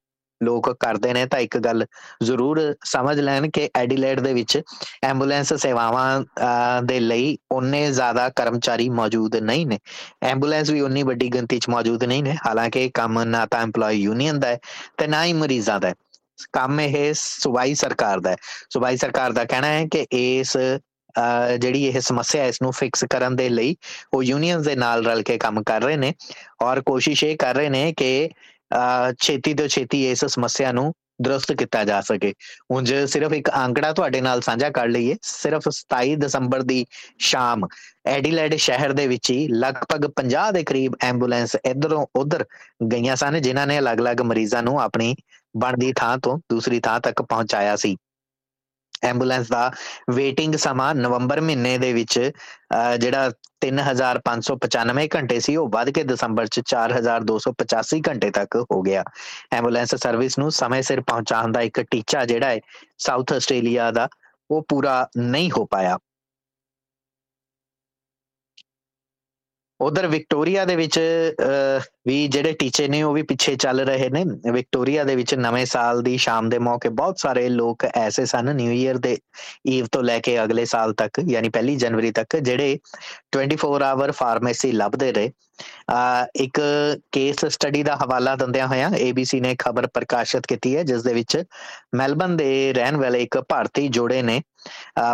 ਲੋਕ 0.42 0.70
ਕਰਦੇ 0.80 1.14
ਨੇ 1.14 1.26
ਤਾਂ 1.26 1.40
ਇੱਕ 1.40 1.58
ਗੱਲ 1.58 1.86
ਜ਼ਰੂਰ 2.24 2.60
ਸਮਝ 2.84 3.20
ਲੈਣ 3.20 3.50
ਕਿ 3.50 3.70
ਐਡੀਲੇਡ 3.76 4.20
ਦੇ 4.20 4.34
ਵਿੱਚ 4.34 4.62
ਐਂਬੂਲੈਂਸ 5.04 5.54
ਸੇਵਾਵਾਂ 5.54 6.82
ਦੇ 6.84 7.00
ਲਈ 7.00 7.38
ਉਹਨੇ 7.52 7.92
ਜ਼ਿਆਦਾ 7.92 8.28
ਕਰਮਚਾਰੀ 8.30 8.90
ਮੌਜੂਦ 8.90 9.36
ਨਹੀਂ 9.36 9.66
ਨੇ। 9.68 9.80
ਐਂਬੂਲੈਂਸ 10.24 10.70
ਵੀ 10.70 10.82
ਉਨੀ 10.82 11.04
ਵੱਡੀ 11.04 11.28
ਗਿਣਤੀ 11.34 11.60
'ਚ 11.60 11.70
ਮੌਜੂਦ 11.70 12.04
ਨਹੀਂ 12.04 12.24
ਨੇ। 12.24 12.36
ਹਾਲਾਂਕਿ 12.48 12.90
ਕੰਮ 12.94 13.24
ਨਾ 13.24 13.46
ਤਾਂ 13.46 13.64
EMPLOYE 13.66 13.92
ਯੂਨੀਅਨ 13.92 14.40
ਦਾ 14.40 14.48
ਹੈ 14.48 14.60
ਤੇ 14.98 15.08
ਨਾ 15.08 15.24
ਹੀ 15.26 15.34
ਮਰੀਜ਼ਾਂ 15.34 15.80
ਦਾ 15.80 15.88
ਹੈ। 15.90 15.94
ਕੰਮ 16.54 16.80
ਇਹ 16.82 17.14
ਸੂਬਾਈ 17.18 17.76
ਸਰਕਾਰ 17.76 18.20
ਦਾ 18.20 18.30
ਹੈ। 18.30 18.36
ਸੂਬਾਈ 18.70 18.98
ਸਰਕਾਰ 18.98 19.32
ਦਾ 19.32 19.46
ਕਹਿਣਾ 19.46 19.68
ਹੈ 19.68 19.86
ਕਿ 19.92 20.06
ਇਸ 20.12 20.58
ਜਿਹੜੀ 21.60 21.84
ਇਹ 21.86 22.00
ਸਮੱਸਿਆ 22.02 22.46
ਇਸ 22.46 22.62
ਨੂੰ 22.62 22.72
ਫਿਕਸ 22.72 23.06
ਕਰਨ 23.10 23.36
ਦੇ 23.36 23.50
ਲਈ 23.50 23.76
ਉਹ 24.14 24.24
ਯੂਨੀਅਨਸ 24.24 24.66
ਦੇ 24.66 24.76
ਨਾਲ 24.76 25.06
ਰਲ 25.06 25.22
ਕੇ 25.24 25.38
ਕੰਮ 25.38 25.62
ਕਰ 25.66 25.82
ਰਹੇ 25.82 25.98
ਨੇ 25.98 26.14
ਔਰ 26.62 26.82
ਕੋਸ਼ਿਸ਼ 26.82 27.24
ਇਹ 27.24 27.38
ਕਰ 27.38 27.56
ਰਹੇ 27.56 27.70
ਨੇ 27.70 27.92
ਕਿ 27.98 28.30
ਛੇਤੀ 29.20 29.54
ਤੋਂ 29.54 29.68
ਛੇਤੀ 29.68 30.10
ਇਸ 30.12 30.26
ਸਮੱਸਿਆ 30.26 30.72
ਨੂੰ 30.72 30.94
ਦਰਸਤ 31.24 31.52
ਕੀਤਾ 31.54 31.84
ਜਾ 31.84 32.00
ਸਕੇ। 32.02 32.34
ਉਂਝ 32.72 32.94
ਸਿਰਫ 33.12 33.34
ਇੱਕ 33.34 33.50
ਅੰਕੜਾ 33.56 33.92
ਤੁਹਾਡੇ 33.94 34.22
ਨਾਲ 34.22 34.42
ਸਾਂਝਾ 34.42 34.70
ਕਰ 34.70 34.88
ਲਈਏ। 34.88 35.16
ਸਿਰਫ 35.24 35.68
27 35.72 36.16
ਦਸੰਬਰ 36.20 36.62
ਦੀ 36.62 36.86
ਸ਼ਾਮ 37.22 37.66
ਐਡੀਲੇਡ 38.08 38.56
ਸ਼ਹਿਰ 38.58 38.94
ਦੇ 38.94 39.08
ਵਿੱਚ 39.08 39.30
ਹੀ 39.32 39.48
ਲਗਭਗ 39.56 40.10
50 40.16 40.52
ਦੇ 40.54 40.64
ਕਰੀਬ 40.64 40.96
ਐਂਬੂਲੈਂਸ 41.04 41.56
ਇਧਰੋਂ 41.66 42.06
ਉਧਰ 42.16 42.46
ਗਈਆਂ 42.94 43.16
ਸਨ, 43.16 43.42
ਜਿਨ੍ਹਾਂ 43.42 43.68
ਨੇ 43.68 43.80
ਅਲੱਗ-ਅਲੱਗ 43.80 44.22
ਮਰੀਜ਼ਾਂ 44.22 44.64
ਨੂੰ 44.64 44.80
ਆਪਣੀ 44.82 45.16
ਬਣਦੀ 45.58 45.92
ਥਾਂ 45.96 46.18
ਤੋਂ 46.18 46.38
ਦੂਸਰੀ 46.50 46.80
ਥਾਂ 46.80 47.00
ਤੱਕ 47.00 47.22
ਪਹੁੰਚਾਇਆ 47.22 47.76
ਸੀ। 47.76 47.96
ਐਂਬੂਲੈਂਸ 49.04 49.48
ਦਾ 49.50 49.72
ਵੇਟਿੰਗ 50.12 50.56
ਸਮਾਂ 50.58 50.94
ਨਵੰਬਰ 50.96 51.42
ਮਹੀਨੇ 51.42 51.78
ਦੇ 51.78 51.92
ਵਿੱਚ 51.94 52.20
ਜਿਹੜਾ 53.00 53.32
3595 53.62 55.08
ਘੰਟੇ 55.16 55.40
ਸੀ, 55.40 55.56
ਉਹ 55.56 55.68
ਵੱਧ 55.70 55.90
ਕੇ 55.90 56.04
ਦਸੰਬਰ 56.04 56.48
ਚ 56.48 56.62
4285 56.68 58.02
ਘੰਟੇ 58.08 58.30
ਤੱਕ 58.32 58.56
ਹੋ 58.72 58.82
ਗਿਆ। 58.82 59.04
ਐਂਬੂਲੈਂਸ 59.54 59.96
ਸਰਵਿਸ 59.96 60.38
ਨੂੰ 60.40 60.52
ਸਮੇਂ 60.52 60.82
ਸਿਰ 60.84 61.02
ਪਹੁੰਚਾਉਣ 61.02 61.52
ਦਾ 61.52 61.62
ਇੱਕ 61.62 61.82
ਟੀਚਾ 61.92 62.26
ਜਿਹੜਾ 62.26 62.50
ਹੈ, 62.50 62.60
ਸਾਊਥ 63.00 63.34
ਆਸਟ੍ਰੇਲੀਆ 63.34 63.92
ਦਾ, 63.92 64.08
ਉਹ 64.52 64.66
ਪੂਰਾ 64.70 64.96
ਨਹੀਂ 65.18 65.52
ਹੋ 65.52 65.66
ਪਾਇਆ। 65.72 65.98
ਉਧਰ 69.82 70.06
ਵਿਕਟੋਰੀਆ 70.08 70.64
ਦੇ 70.66 70.76
ਵਿੱਚ 70.76 71.00
ਵੀ 72.08 72.28
ਜਿਹੜੇ 72.28 72.52
ਟੀਚੇ 72.60 72.88
ਨੇ 72.88 73.02
ਉਹ 73.04 73.14
ਵੀ 73.14 73.22
ਪਿੱਛੇ 73.30 73.56
ਚੱਲ 73.56 73.80
ਰਹੇ 73.86 74.10
ਨੇ। 74.10 74.24
ਵਿਕਟੋਰੀਆ 74.52 75.04
ਦੇ 75.04 75.16
ਵਿੱਚ 75.16 75.34
ਨਵੇਂ 75.36 75.66
ਸਾਲ 75.66 76.02
ਦੀ 76.04 76.18
ਸ਼ਾਮ 76.18 76.50
ਦੇ 76.50 76.60
ਮੌਕੇ 76.60 76.90
ਬਹੁਤ 76.90 77.20
ਸਾਰੇ 77.20 77.48
ਲੋਕ 77.50 77.86
ਐਸੇ 77.86 78.26
ਸਨ, 78.26 78.56
ਨਿਊ 78.56 78.72
ਈਅਰ 78.72 78.98
ਦੇ 78.98 79.18
ਈਵ 79.68 79.88
ਤੋਂ 79.92 80.04
ਲੈ 80.04 80.20
ਕੇ 80.20 80.44
ਅਗਲੇ 80.44 80.66
ਸਾਲ 80.66 80.94
ਤੱਕ, 80.94 81.20
ਯਾਨੀ 81.30 81.50
ਪਹਿਲੀ 81.50 81.76
ਜਨਵਰੀ 81.76 82.12
ਤੱਕ, 82.12 82.36
ਜਿਹੜੇ 82.38 82.78
24 83.32 83.84
ਆਵਰ 83.84 84.12
ਫਾਰਮੇਸੀ 84.12 84.72
ਲੱਭਦੇ 84.72 85.12
ਰਹੇ। 85.12 85.32
ਇੱਕ 86.36 86.60
ਕੇਸ 87.12 87.46
ਸਟੱਡੀ 87.46 87.84
ਦਾ 87.84 87.96
ਹਵਾਲਾ 88.04 88.36
ਦਿੰਦਿਆਂ 88.36 88.68
ਹੋਇਆਂ 88.68 88.90
ABC 89.02 89.42
ਨੇ 89.42 89.56
ਖਬਰ 89.60 89.88
ਪ੍ਰਕਾਸ਼ਿਤ 89.94 90.48
ਕੀਤੀ 90.48 90.76
ਹੈ, 90.76 90.84
ਜਿਸ 90.84 91.04
ਦੇ 91.04 91.14
ਵਿੱਚ 91.14 91.44
ਮੈਲਬਨ 91.96 92.38
ਦੇ 92.38 92.74
ਰਹਿਣ 92.74 92.98
ਵਾਲੇ 92.98 93.22
ਇੱਕ 93.24 93.40
ਭਾਰਤੀ 93.50 93.88
ਜੋੜੇ 93.90 94.22
ਨੇ 94.22 94.42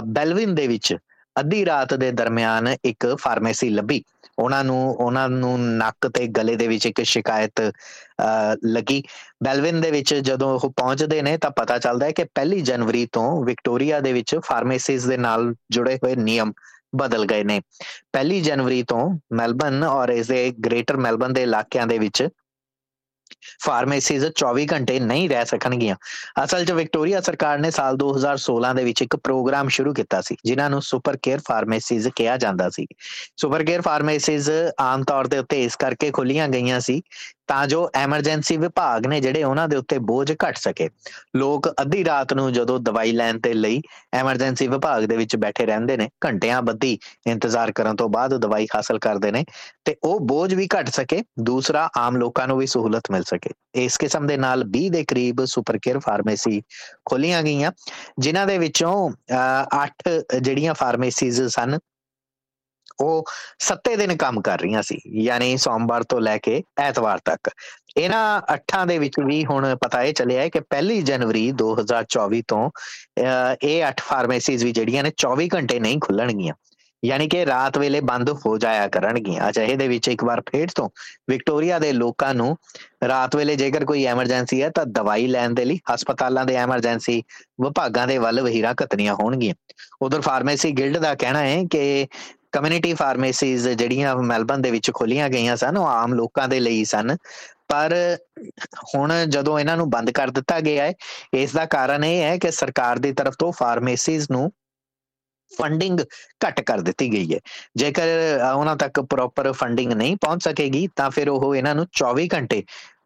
ਬੈਲਵਿਨ 0.06 0.56
ਦੇ 0.56 0.68
ਵਿੱਚ 0.68 0.96
ਅੱਧੀ 1.36 1.66
ਰਾਤ 1.66 1.94
ਦੇ 1.94 2.12
ਦਰਮਿਆਨ 2.12 2.68
ਇੱਕ 2.86 3.06
ਫਾਰਮੇਸੀ 3.20 3.70
ਲੱਭੀ। 3.70 4.02
ਉਹਨਾਂ 4.40 4.64
ਨੂੰ 4.64 4.80
ਉਹਨਾਂ 4.92 5.28
ਨੂੰ 5.30 5.60
ਨੱਕ 5.78 6.08
ਤੇ 6.14 6.28
ਗਲੇ 6.28 6.56
ਦੇ 6.56 6.68
ਵਿੱਚ 6.68 6.86
ਇੱਕ 6.86 7.02
ਸ਼ਿਕਾਇਤ 7.04 7.62
ਲੱਗੀ। 8.66 9.02
ਬੈਲਵਿਨ 9.44 9.82
ਦੇ 9.82 9.92
ਵਿੱਚ 9.92 10.14
ਜਦੋਂ 10.16 10.54
ਉਹ 10.56 10.70
ਪਹੁੰਚਦੇ 10.78 11.22
ਨੇ 11.22 11.38
ਤਾਂ 11.38 11.52
ਪਤਾ 11.52 11.78
ਚੱਲਦਾ 11.78 12.06
ਹੈ 12.06 12.12
ਕਿ 12.12 12.24
ਪਹਿਲੀ 12.36 12.62
ਜਨਵਰੀ 12.62 13.06
ਤੋਂ 13.12 13.44
ਵਿਕਟੋਰੀਆ 13.46 14.00
ਦੇ 14.00 14.14
ਵਿੱਚ 14.14 14.36
ਫਾਰਮੇਸੀਜ਼ 14.46 15.08
ਦੇ 15.08 15.18
ਨਾਲ 15.18 15.54
ਜੁੜੇ 15.72 15.96
ਹੋਏ 16.04 16.16
ਨਿਯਮ 16.16 16.52
ਬਦਲ 16.96 17.26
ਗਏ 17.26 17.44
ਨੇ। 17.44 17.60
ਪਹਿਲੀ 18.14 18.42
ਜਨਵਰੀ 18.42 18.84
ਤੋਂ 18.84 19.10
ਮੈਲਬਨ 19.34 19.84
ਔਰ 19.84 20.10
ਇਸ 20.10 20.28
ਦੇ 20.28 20.50
ਗ੍ਰੇਟਰ 20.66 20.98
ਮੈਲਬਨ 20.98 21.34
ਦੇ 21.34 21.44
ਇਲਾਕਿਆਂ 21.44 21.88
ਦੇ 21.88 21.98
ਵਿੱਚ 22.00 22.28
ਫਾਰਮੇਸੀਜ਼ 23.64 24.26
24 24.26 24.66
ਘੰਟੇ 24.74 25.00
ਨਹੀਂ 25.00 25.30
ਰਹਿ 25.30 25.46
ਸਕਣਗੀਆਂ। 25.46 25.96
ਅਸਲ 26.44 26.66
'ਚ 26.66 26.72
ਵਿਕਟੋਰੀਆ 26.72 27.22
ਸਰਕਾਰ 27.22 27.60
ਨੇ 27.60 27.72
ਸਾਲ 27.72 27.96
2016 27.96 28.74
ਦੇ 28.74 28.84
ਵਿੱਚ 28.84 29.02
ਇੱਕ 29.02 29.16
ਪ੍ਰੋਗਰਾਮ 29.16 29.68
ਸ਼ੁਰੂ 29.68 29.94
ਕੀਤਾ 29.94 30.22
ਸੀ, 30.22 30.36
ਜਿਨ੍ਹਾਂ 30.46 30.70
ਨੂੰ 30.70 30.82
ਸੁਪਰ 30.82 31.18
ਕੇਅਰ 31.18 31.40
ਫਾਰਮੇਸੀਜ਼ 31.48 32.08
ਕਿਹਾ 32.16 32.38
ਜਾਂਦਾ 32.38 32.70
ਸੀ। 32.70 32.86
ਸੁਪਰ 33.38 33.64
ਕੇਅਰ 33.64 33.82
ਫਾਰਮੇਸੀਜ਼ 33.82 34.52
ਆਮ 34.80 35.04
ਤੌਰ 35.04 35.28
ਤੇ 35.28 35.38
ਉੱਤੇ 35.38 35.64
ਇਸ 35.64 35.76
ਕਰਕੇ 35.76 36.12
ਖੁੱਲੀਆਂ 36.12 36.48
ਗਈਆਂ 36.48 36.80
ਸੀ 36.80 37.02
ਤਾਂ 37.48 37.66
ਜੋ 37.68 37.90
ਐਮਰਜੈਂਸੀ 37.96 38.58
ਵਿਭਾਗ 38.58 39.06
ਨੇ 39.08 39.20
ਜਿਹੜੇ 39.22 39.44
ਉਹਨਾਂ 39.44 39.68
ਦੇ 39.68 39.76
ਉੱਤੇ 39.78 39.98
ਬੋਝ 40.08 40.32
ਘਟ 40.34 40.58
ਸਕੇ। 40.58 40.90
ਲੋਕ 41.36 41.70
ਅੱਧੀ 41.82 42.04
ਰਾਤ 42.06 42.34
ਨੂੰ 42.34 42.52
ਜਦੋਂ 42.54 42.80
ਦਵਾਈ 42.80 43.12
ਲੈਣ 43.12 43.40
ਤੇ 43.40 43.54
ਲਈ 43.54 43.82
ਐਮਰਜੈਂਸੀ 44.14 44.68
ਵਿਭਾਗ 44.68 45.04
ਦੇ 45.04 45.18
ਵਿੱਚ 45.18 45.36
ਬੈਠੇ 45.36 45.66
ਰਹਿੰਦੇ 45.66 45.98
ਨੇ, 45.98 46.10
ਘੰਟਿਆਂ 46.26 46.62
ਬੱਧੀ 46.62 46.98
ਇੰਤਜ਼ਾਰ 47.28 47.72
ਕਰਨ 47.72 47.96
ਤੋਂ 47.96 48.10
ਬਾਅਦ 48.10 48.38
ਦਵਾਈ 48.38 48.68
ਹਾਸਲ 48.76 49.00
ਕਰਦੇ 49.00 49.32
ਨੇ 49.32 49.44
ਤੇ 49.86 49.96
ਉਹ 50.04 50.20
ਬੋਝ 50.20 50.54
ਵੀ 50.54 50.68
ਘਟ 50.76 50.90
ਸਕੇ, 50.90 51.24
ਦੂਸਰਾ 51.40 51.90
ਆਮ 51.98 52.18
ਲੋਕਾਂ 52.18 52.48
ਨੂੰ 52.48 52.58
ਵੀ 52.58 52.68
ਸਹੂਲਤ 52.68 53.12
ਮਿਲ 53.12 53.24
ਸਕੇ। 53.24 53.50
ਇਸ 53.76 53.98
ਕਿਸਮ 53.98 54.28
ਦੇ 54.28 54.38
ਨਾਲ 54.38 54.64
20 54.70 54.90
ਦੇ 54.90 55.04
ਕਰੀਬ 55.04 55.44
ਸੁਪਰ 55.46 55.78
ਕੇਅਰ 55.82 56.00
ਫਾਰਮੇਸੀ 56.00 56.62
ਖੋਲੀਆਂ 57.06 57.42
ਗਈਆਂ, 57.44 57.72
ਜਿਨ੍ਹਾਂ 58.20 58.46
ਦੇ 58.48 58.58
ਵਿੱਚੋਂ 58.58 59.10
8 59.78 60.20
ਜਿਹੜੀਆਂ 60.40 60.74
ਫਾਰਮੇਸੀਜ਼ 60.74 61.42
ਸਨ 61.50 61.78
ਉਹ 63.00 63.26
ਸੱਤੇ 63.60 63.96
ਦਿਨ 63.96 64.16
ਕੰਮ 64.18 64.42
ਕਰ 64.42 64.60
ਰਹੀਆਂ 64.60 64.82
ਸੀ, 64.82 65.00
ਯਾਨੀ 65.24 65.58
ਸੋਮਵਾਰ 65.58 66.04
ਤੋਂ 66.04 66.22
ਲੈ 66.22 66.38
ਕੇ 66.38 66.62
ਐਤਵਾਰ 66.78 67.20
ਤੱਕ। 67.26 67.50
ਇਹਨਾਂ 67.98 68.54
ਅੱਠਾਂ 68.54 68.86
ਦੇ 68.86 68.98
ਵਿੱਚ 68.98 69.20
ਵੀ 69.26 69.44
ਹੁਣ 69.46 69.76
ਪਤਾ 69.76 70.02
ਇਹ 70.04 70.14
ਚੱਲਿਆ 70.14 70.42
ਹੈ 70.42 70.50
ਕਿ 70.50 70.60
ਪਹਿਲੀ 70.60 71.02
ਜਨਵਰੀ 71.02 71.52
2024 71.52 72.42
ਤੋਂ 72.48 72.70
ਇਹ 73.64 73.88
ਅੱਠ 73.88 74.02
ਫਾਰਮੇਸੀਜ਼ 74.02 74.64
ਵੀ 74.66 74.72
ਜਿਹੜੀਆਂ 74.72 75.04
ਨੇ 75.04 75.12
24 75.18 75.48
ਘੰਟੇ 75.56 75.80
ਨਹੀਂ 75.80 76.00
ਖੁੱਲਣਗੀਆਂ। 76.00 76.54
ਯਾਨੀ 77.06 77.28
ਕਿ 77.28 77.46
ਰਾਤ 77.46 77.78
ਵੇਲੇ 77.78 78.00
ਬੰਦ 78.02 78.30
ਹੋ 78.46 78.58
ਜਾਇਆ 78.58 78.88
ਕਰਨਗੀਆਂ। 78.88 79.50
ਅਜਾ 79.50 79.64
ਇਹਦੇ 79.64 79.88
ਵਿੱਚ 79.88 80.08
ਇੱਕ 80.08 80.24
ਵਾਰ 80.24 80.42
ਫੇਰ 80.52 80.68
ਤੋਂ 80.76 80.90
ਵਿਕਟੋਰੀਆ 81.30 81.80
ਦੇ 81.80 81.92
ਲੋਕਾਂ 81.94 82.34
ਨੂੰ 82.34 82.56
ਰਾਤ 83.08 83.36
ਵੇਲੇ 83.36 83.56
ਜੇਕਰ 83.56 83.86
ਕੋਈ 83.86 84.06
ਐਮਰਜੈਂਸੀ 84.06 84.62
ਹੈ 84.62 84.70
ਤਾਂ 84.70 84.86
ਦਵਾਈ 84.86 85.28
ਲੈਣ 85.28 85.54
ਦੇ 85.54 85.66
ਲਈ 85.66 85.80
ਹਸਪਤਾਲਾਂ 85.94 86.46
ਦੇ 86.46 86.56
ਐਮਰਜੈਂਸੀ, 86.56 87.22
ਵਿਭਾਗਾਂ 87.62 88.08
ਦੇ 88.08 88.18
ਵੱਲ 88.18 88.42
ਵਹੀਰਾਂ 88.42 88.74
ਘਤਨੀਆਂ 88.84 89.14
ਹੋਣਗੀਆਂ। 89.14 89.56
ਉਧਰ 90.02 90.22
ਫਾਰਮੇਸੀ 90.22 90.72
ਗਿਲਡ 90.72 90.98
ਦਾ 90.98 91.14
ਕਹਿਣਾ 91.16 91.40
ਹੈ 91.40 91.64
ਕਿ 91.72 92.08
ਕਮਿਊਨਿਟੀ 92.52 92.94
ਫਾਰਮੇਸੀਜ਼ 92.94 93.68
ਜਿਹੜੀਆਂ 93.70 94.16
ਮੈਲਬਨ 94.16 94.62
ਦੇ 94.62 94.72
ਵਿੱਚ 94.72 94.92
ਖੋਲੀਆਂ 94.92 95.30
ਗਈਆਂ 95.30 95.56
ਸਨ, 95.56 95.78
ਉਹ 95.78 95.88
ਆਮ 95.88 96.14
ਲੋਕਾਂ 96.14 96.48
ਦੇ 96.48 96.60
ਲਈ 96.60 96.84
ਸਨ। 96.86 97.16
ਪਰ 97.68 97.96
ਹੁਣ 98.96 99.14
ਜਦੋਂ 99.26 99.60
ਇਹਨਾਂ 99.60 99.78
ਨੂੰ 99.78 99.90
ਬੰਦ 99.90 100.12
ਕਰ 100.12 100.30
ਦਿੱਤਾ 100.30 100.60
ਗਿਆ 100.60 100.84
ਹੈ, 100.84 100.94
ਇਸ 101.34 101.54
ਦਾ 101.54 101.66
ਕਾਰਨ 101.66 102.04
ਇਹ 102.04 102.22
ਹੈ 102.24 102.38
ਕਿ 102.38 102.52
ਸਰਕਾਰ 102.52 103.00
ਦੀ 103.00 103.12
ਤਰਫ 103.14 103.36
ਤੋਂ 103.40 103.52
ਫਾਰਮੇਸੀਜ਼ 103.52 104.28
ਨੂੰ 104.32 104.52
ਫੰਡਿੰਗ 105.52 106.00
ਘਟ 106.46 106.62
ਕਰ 106.62 106.82
ਦਿੱਤੀ 106.82 107.12
ਗਈ 107.14 107.34
ਹੈ। 107.34 107.40
ਜੇਕਰ 107.76 108.08
ਉਹਨਾਂ 108.56 108.76
ਤੱਕ 108.76 109.00
ਪ੍ਰੋਪਰ 109.02 109.52
ਫੰਡਿੰਗ 109.52 109.94
ਨਹੀਂ 109.94 110.16
ਪਹੁੰਚ 110.22 110.44
ਸਕੇਗੀ, 110.44 110.88
ਤਾਂ 110.96 111.10
ਫਿਰ 111.10 111.30
ਉਹ 111.30 111.56
ਇਹਨਾਂ 111.56 111.76
ਨੂੰ 111.76 111.86
24 111.94 112.28
ਘੰਟੇ 112.34 112.64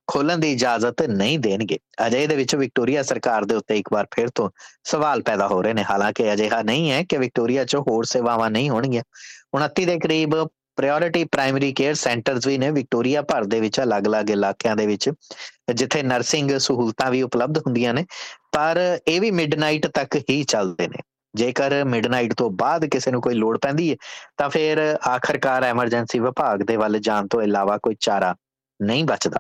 ਖੋਲਣ 0.08 0.38
ਦੀ 0.38 0.52
ਇਜਾਜ਼ਤ 0.52 1.02
ਨਹੀਂ 1.02 1.40
ਦੇਣਗੇ। 1.40 1.78
ਅਜੇ 2.08 2.26
ਦੇ 2.28 2.36
ਵਿੱਚ 2.36 2.56
ਵਿਕਟੋਰੀਆ 2.56 3.04
ਸਰਕਾਰ 3.04 3.46
ਦੇ 3.46 3.56
ਉੱਤੇ 3.56 3.78
ਇੱਕ 3.78 3.90
ਵਾਰ 3.94 4.08
ਫਿਰ 4.16 4.30
ਤੋਂ 4.36 4.50
ਸਵਾਲ 4.84 5.22
ਪੈਦਾ 5.22 5.48
ਹੋ 5.48 5.62
ਰਹੇ 5.62 5.74
ਨੇ। 5.74 5.84
ਹਾਲਾਂਕਿ 5.84 6.34
ਅਜਿਹਾ 6.34 6.62
ਨਹੀਂ 6.62 6.92
ਹੈ 6.92 7.04
ਕਿ 7.04 7.18
ਵਿਕਟੋਰੀਆ 7.18 7.66
'ਚ 7.66 7.76
ਹੋਰ 7.76 8.06
ਸੇਵਾਵਾਂ 8.06 8.50
ਨਹੀਂ 8.52 8.70
ਹੋਣਗੀਆਂ। 8.70 9.04
29 9.54 9.86
ਦੇ 9.86 10.00
ਕਰੀਬ 10.00 10.36
ਪ੍ਰਾਇੋਰਟੀ 10.78 11.24
ਪ੍ਰਾਇਮਰੀ 11.24 11.72
ਕੇਅਰ 11.74 11.94
ਸੈਂਟਰਸ 11.94 12.48
ਵੀ 12.48 12.58
ਨੇ 12.58 12.70
ਵਿਕਟੋਰੀਆ 12.72 13.22
ਭਰ 13.22 13.44
ਦੇ 13.44 13.60
ਵਿੱਚ 13.60 13.80
ਅਲੱਗ-ਅਲੱਗ 13.82 14.30
ਇਲਾਕਿਆਂ 14.30 14.76
ਦੇ 14.76 14.86
ਵਿੱਚ, 14.88 15.10
ਜਿੱਥੇ 15.74 16.04
ਨਰਸਿੰਗ 16.04 16.52
ਸਹੂਲਤਾਂ 16.58 17.12
ਵੀ 17.12 17.22
ਉਪਲਬਧ 17.22 17.58
ਹੁੰਦੀਆਂ 17.58 17.94
ਨੇ, 17.94 18.06
ਪਰ 18.52 18.80
ਇਹ 19.08 19.22
ਵੀ 19.22 19.32
ਮਿਡਨਾਈਟ 19.32 19.88
ਤੱਕ 19.88 20.16
ਹੀ 20.30 20.44
ਚੱਲਦੇ 20.44 20.88
ਨੇ। 20.88 21.02
ਜੇਕਰ 21.34 21.84
ਮਿਡਨਾਈਟ 21.86 22.34
ਤੋਂ 22.34 22.50
ਬਾਅਦ 22.52 22.86
ਕਿਸੇ 22.86 23.12
ਨੂੰ 23.12 23.22
ਕੋਈ 23.22 23.34
ਲੋੜ 23.34 23.58
ਪੈਂਦੀ 23.58 23.92
ਹੈ 23.92 23.96
ਤਾਂ 24.38 24.50
ਫਿਰ 24.50 24.80
ਆਖਰਕਾਰ 25.08 25.64
ਐਮਰਜੈਂਸੀ 25.64 26.20
ਵਿਭਾਗ 26.20 26.64
ਦੇ 26.64 26.76
ਵੱਲ 26.76 27.00
ਜਾਣ 27.00 27.28
ਤੋਂ 27.28 27.42
ਇਲਾਵਾ 27.42 27.78
ਕੋਈ 27.78 27.96
ਚਾਰਾ 28.00 28.36
ਨਹੀਂ 28.80 29.04
ਬਚਦਾ। 29.06 29.40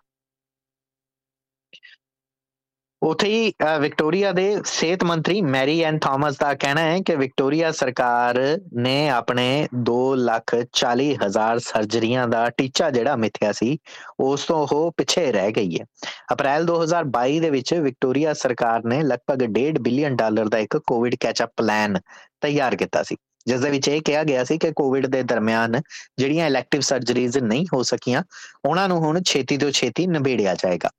ਉਥੇ 3.02 3.28
ਹੀ 3.28 3.52
ਵਿਕਟੋਰੀਆ 3.82 4.32
ਦੇ 4.32 4.44
ਸਿਹਤ 4.66 5.04
ਮੰਤਰੀ 5.04 5.42
ਮੈਰੀ 5.44 5.80
ਐਨ 5.84 5.98
ਥਾਮਸ 6.00 6.38
ਦਾ 6.38 6.54
ਕਹਿਣਾ 6.54 6.82
ਹੈ 6.82 6.98
ਕਿ 7.06 7.16
ਵਿਕਟੋਰੀਆ 7.16 7.72
ਸਰਕਾਰ 7.72 8.40
ਨੇ 8.78 9.10
ਆਪਣੇ 9.10 9.46
2 9.86 9.96
ਲੱਖ 10.18 10.56
40 10.74 11.08
ਹਜ਼ਾਰ 11.24 11.60
ਸਰਜਰੀਆਂ 11.60 12.28
ਦਾ 12.28 12.50
ਟੀਚਾ 12.58 12.90
ਜਿਹੜਾ 12.90 13.16
ਮਿੱਥਿਆ 13.16 13.52
ਸੀ, 13.52 13.78
ਉਸ 14.20 14.46
ਤੋਂ 14.46 14.66
ਉਹ 14.68 14.92
ਪਿੱਛੇ 14.98 15.32
ਰਹਿ 15.32 15.52
ਗਈ 15.52 15.80
ਹੈ। 15.80 15.86
ਅਪ੍ਰੈਲ 16.34 16.66
2022 16.66 17.40
ਦੇ 17.40 17.50
ਵਿੱਚ 17.50 17.74
ਵਿਕਟੋਰੀਆ 17.76 18.34
ਸਰਕਾਰ 18.36 18.86
ਨੇ 18.86 19.02
ਲਗਭਗ 19.04 19.44
1.5 19.50 19.80
ਬਿਲੀਅਨ 19.82 20.16
ਡਾਲਰ 20.16 20.50
ਦਾ 20.50 20.58
ਇੱਕ 20.60 20.78
ਕੋਵਿਡ 20.78 21.16
ਕੈਚਅਪ 21.20 21.52
ਪਲਾਨ 21.58 22.00
ਤਿਆਰ 22.42 22.76
ਕੀਤਾ 22.76 23.04
ਸੀ। 23.04 23.16
ਜਿਸ 23.48 23.62
ਦੇ 23.62 23.70
ਵਿੱਚ 23.70 23.88
ਇਹ 23.88 24.02
ਕਿਹਾ 24.02 24.24
ਗਿਆ 24.24 24.44
ਸੀ 24.44 24.58
ਕਿ 24.58 24.72
ਕੋਵਿਡ 24.76 25.08
ਦੇ 25.08 25.24
ਦਰਮਿਆਨ 25.24 25.82
ਜਿਹੜੀਆਂ 26.18 26.48
ਇਲੈਕਟਿਵ 26.48 26.82
ਸਰਜਰੀਜ਼ 26.82 27.40
ਨਹੀਂ 27.40 27.66
ਹੋ 27.74 27.84
ਸਕੀਆਂ, 27.84 28.24
ਉਹਨਾਂ 28.66 28.90
ਨੂੰ 28.90 29.00
ਹੁਣ 29.00 29.24
ਛੇਤੀ 29.24 29.58
ਤੋਂ 29.58 29.72
ਛੇਤੀ 29.72 30.08
ਨਿਬੇੜਿਆ 30.08 30.56
ਜਾਏਗਾ। 30.56 30.90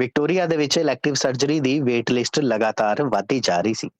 ਵਿਕਟੋਰੀਆ 0.00 0.46
ਦੇ 0.46 0.56
ਵਿੱਚ 0.56 0.78
ਇਲੈਕਟਿਵ 0.78 1.14
ਸਰਜਰੀ 1.14 1.60
ਦੀ 1.60 1.80
ਵੇਟ 1.80 2.10
ਲਿਸਟ 2.10 2.40
ਲਗਾਤਾਰ 2.40 3.04
ਵਧਦੀ 3.04 3.40
ਜਾ 3.40 3.60
ਰਹੀ 3.60 3.74
ਸੀ। 3.74 3.90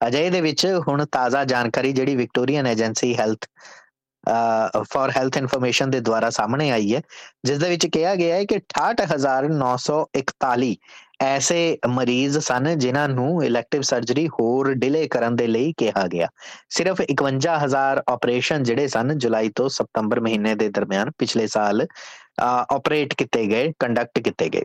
ਅਜੇ 0.00 0.30
ਦੇ 0.30 0.40
ਵਿੱਚ 0.40 0.66
ਹੁਣ 0.88 1.04
ਤਾਜ਼ਾ 1.12 1.44
ਜਾਣਕਾਰੀ 1.44 1.92
ਜਿਹੜੀ 1.92 2.16
Victorian 2.16 2.66
agency 2.66 3.16
health 3.16 3.46
for 4.84 5.10
health 5.16 5.36
information 5.36 5.90
ਦੇ 5.90 6.00
ਦੁਆਰਾ 6.00 6.30
ਸਾਹਮਣੇ 6.30 6.70
ਆਈ 6.70 6.94
ਹੈ, 6.94 7.02
ਜਿਸ 7.46 7.58
ਦੇ 7.58 7.68
ਵਿੱਚ 7.68 7.88
ਕਿਹਾ 7.88 8.14
ਗਿਆ 8.14 8.34
ਹੈ 8.34 8.44
ਕਿ 8.44 8.60
68941 8.70 10.76
ਐਸੇ 11.20 11.78
ਮਰੀਜ਼ 11.88 12.38
ਸਨ 12.40 12.78
ਜਿਨ੍ਹਾਂ 12.78 13.08
ਨੂੰ 13.08 13.42
ਇਲੈਕਟਿਵ 13.44 13.82
ਸਰਜਰੀ 13.82 14.26
ਹੋਰ 14.30 14.72
ਡਿਲੇ 14.74 15.06
ਕਰਨ 15.08 15.36
ਦੇ 15.36 15.46
ਲਈ 15.46 15.72
ਕਿਹਾ 15.78 16.06
ਗਿਆ। 16.06 16.28
ਸਿਰਫ 16.70 17.00
51000 17.10 18.02
ਆਪਰੇਸ਼ਨ 18.08 18.62
ਜਿਹੜੇ 18.62 18.86
ਸਨ 18.88 19.16
ਜੁਲਾਈ 19.18 19.50
ਤੋਂ 19.56 19.68
ਸਤੰਬਰ 19.70 20.20
ਮਹੀਨੇ 20.20 20.54
ਦੇ 20.54 20.68
ਦਰਮਿਆਨ 20.70 21.10
ਪਿਛਲੇ 21.18 21.46
ਸਾਲ 21.48 21.86
ਆਪਰੇਟ 22.40 23.14
ਕੀਤੇ 23.14 23.46
ਗਏ 23.46 23.72
ਕੰਡਕਟ 23.78 24.18
ਕੀਤੇ 24.20 24.48
ਗਏ। 24.48 24.62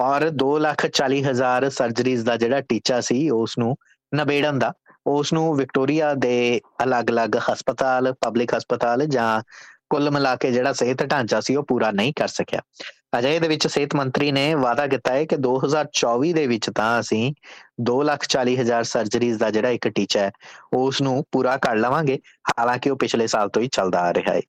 ਔਰ 0.00 0.28
240000 0.36 1.68
ਸਰਜਰੀਜ਼ 1.70 2.24
ਦਾ 2.26 2.36
ਜਿਹੜਾ 2.36 2.60
ਟੀਚਾ 2.68 3.00
ਸੀ 3.00 3.28
ਉਸ 3.32 3.58
ਨੂੰ 3.58 3.76
ਨਵੇੜਨ 4.12 4.58
ਦਾ 4.58 4.72
ਉਸ 5.08 5.32
ਨੂੰ 5.32 5.54
ਵਿਕਟੋਰੀਆ 5.56 6.12
ਦੇ 6.14 6.60
ਅਲੱਗ-ਅਲੱਗ 6.84 7.36
ਹਸਪਤਾਲ 7.42 8.12
ਪਬਲਿਕ 8.20 8.54
ਹਸਪਤਾਲ 8.54 9.06
ਜਾਂ 9.06 9.40
ਕੁੱਲ 9.90 10.10
ਮਿਲਾ 10.10 10.34
ਕੇ 10.36 10.50
ਜਿਹੜਾ 10.52 10.72
ਸਿਹਤ 10.72 11.02
ਢਾਂਚਾ 11.04 11.40
ਸੀ 11.40 11.56
ਉਹ 11.56 11.64
ਪੂਰਾ 11.64 11.90
ਨਹੀਂ 11.90 12.12
ਕਰ 12.16 12.28
ਸਕਿਆ। 12.28 12.60
ਅਜੇ 13.18 13.38
ਦੇ 13.40 13.48
ਵਿੱਚ 13.48 13.66
ਸਿਹਤ 13.66 13.94
ਮੰਤਰੀ 13.96 14.30
ਨੇ 14.32 14.54
ਵਾਅਦਾ 14.54 14.86
ਕੀਤਾ 14.86 15.12
ਹੈ 15.12 15.24
ਕਿ 15.24 15.36
2024 15.36 16.32
ਦੇ 16.32 16.46
ਵਿੱਚ 16.46 16.70
ਤਾਂ 16.70 17.00
ਅਸੀਂ 17.00 17.32
240000 17.82 18.84
ਸਰਜਰੀਜ਼ 18.84 19.38
ਦਾ 19.38 19.50
ਜਿਹੜਾ 19.50 19.68
ਇੱਕ 19.68 19.88
ਟੀਚਾ 19.88 20.20
ਹੈ 20.20 20.30
ਉਸ 20.72 21.02
ਨੂੰ 21.02 21.24
ਪੂਰਾ 21.32 21.56
ਕਰ 21.56 21.76
ਲਵਾਂਗੇ। 21.76 22.18
ਹਾਲਾਂਕਿ 22.50 22.90
ਉਹ 22.90 22.96
ਪਿਛਲੇ 22.96 23.26
ਸਾਲ 23.26 23.48
ਤੋਂ 23.48 23.62
ਹੀ 23.62 23.68
ਚੱਲਦਾ 23.72 24.00
ਆ 24.00 24.14
ਰਿਹਾ 24.14 24.34
ਹੈ। 24.34 24.40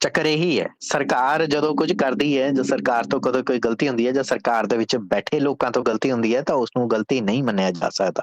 ਚੱਕਰ 0.00 0.26
ਇਹੀ 0.26 0.60
ਹੈ, 0.60 0.66
ਸਰਕਾਰ 0.80 1.46
ਜਦੋਂ 1.46 1.74
ਕੁਝ 1.74 1.92
ਕਰਦੀ 1.92 2.40
ਹੈ, 2.40 2.50
ਜਾਂ 2.50 2.64
ਸਰਕਾਰ 2.64 3.04
ਤੋਂ 3.04 3.20
ਕਦੋਂ 3.20 3.42
ਕੋਈ 3.44 3.58
ਗਲਤੀ 3.58 3.88
ਹੁੰਦੀ 3.88 4.06
ਹੈ, 4.06 4.12
ਜਾਂ 4.12 4.22
ਸਰਕਾਰ 4.24 4.66
ਦੇ 4.66 4.76
ਵਿੱਚ 4.76 4.96
ਬੈਠੇ 4.96 5.40
ਲੋਕਾਂ 5.40 5.70
ਤੋਂ 5.70 5.82
ਗਲਤੀ 5.82 6.10
ਹੁੰਦੀ 6.12 6.36
ਹੈ, 6.36 6.42
ਤਾਂ 6.42 6.54
ਉਸ 6.54 6.70
ਨੂੰ 6.76 6.90
ਗਲਤੀ 6.90 7.20
ਨਹੀਂ 7.20 7.42
ਮੰਨਿਆ 7.42 7.70
ਜਾ 7.70 7.90
ਸਕਦਾ। 7.90 8.22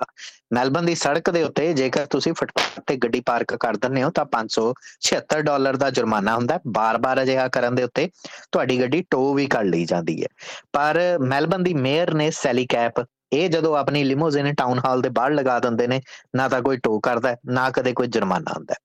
ਮੈਲਬਨ 0.53 0.85
ਦੀ 0.85 0.95
ਸੜਕ 0.95 1.29
ਦੇ 1.29 1.43
ਉੱਤੇ 1.43 1.73
ਜੇਕਰ 1.73 2.05
ਤੁਸੀਂ 2.05 2.33
ਫੁੱਟਪਾਥ 2.33 2.79
ਤੇ 2.87 2.95
ਗੱਡੀ 2.95 3.21
ਪਾਰਕ 3.25 3.55
ਕਰ 3.55 3.77
ਦਿੰਦੇ 3.77 4.03
ਹੋ, 4.03 4.09
ਤਾਂ 4.09 4.25
576 4.25 5.41
ਡਾਲਰ 5.41 5.75
ਦਾ 5.75 5.89
ਜੁਰਮਾਨਾ 5.89 6.35
ਹੁੰਦਾ 6.35 6.59
ਬਾਰ-ਬਾਰ 6.67 7.21
ਅਜਿਹਾ 7.21 7.47
ਕਰਨ 7.47 7.75
ਦੇ 7.75 7.83
ਉੱਤੇ 7.83 8.09
ਤੁਹਾਡੀ 8.51 8.79
ਗੱਡੀ 8.81 9.03
ਟੋ 9.11 9.33
ਵੀ 9.33 9.45
ਕਰ 9.45 9.63
ਲਈ 9.63 9.85
ਜਾਂਦੀ 9.85 10.23
ਹੈ। 10.23 10.27
ਪਰ 10.73 11.17
ਮੈਲਬਨ 11.21 11.63
ਦੀ 11.63 11.73
ਮੇਅਰ 11.73 12.13
ਨੇ 12.13 12.31
ਸੈਲੀ 12.31 12.65
ਕੈਪ 12.65 13.05
ਇਹ 13.31 13.49
ਜਦੋਂ 13.49 13.75
ਆਪਣੀ 13.75 14.03
ਲਿਮੋਜ਼ਿਨ 14.03 14.53
ਟਾਊਨ 14.53 14.79
ਹਾਲ 14.85 15.01
ਦੇ 15.01 15.09
ਬਾਹਰ 15.09 15.31
ਲਗਾ 15.31 15.59
ਦਿੰਦੇ 15.59 15.87
ਨੇ, 15.87 16.01
ਨਾ 16.35 16.47
ਤਾਂ 16.49 16.61
ਕੋਈ 16.61 16.77
ਟੋ 16.77 16.99
ਕਰਦਾ, 16.99 17.35
ਨਾ 17.45 17.69
ਕਦੇ 17.69 17.93
ਕੋਈ 17.93 18.07
ਜੁਰਮਾਨਾ 18.07 18.53
ਹੁੰਦਾ। 18.55 18.75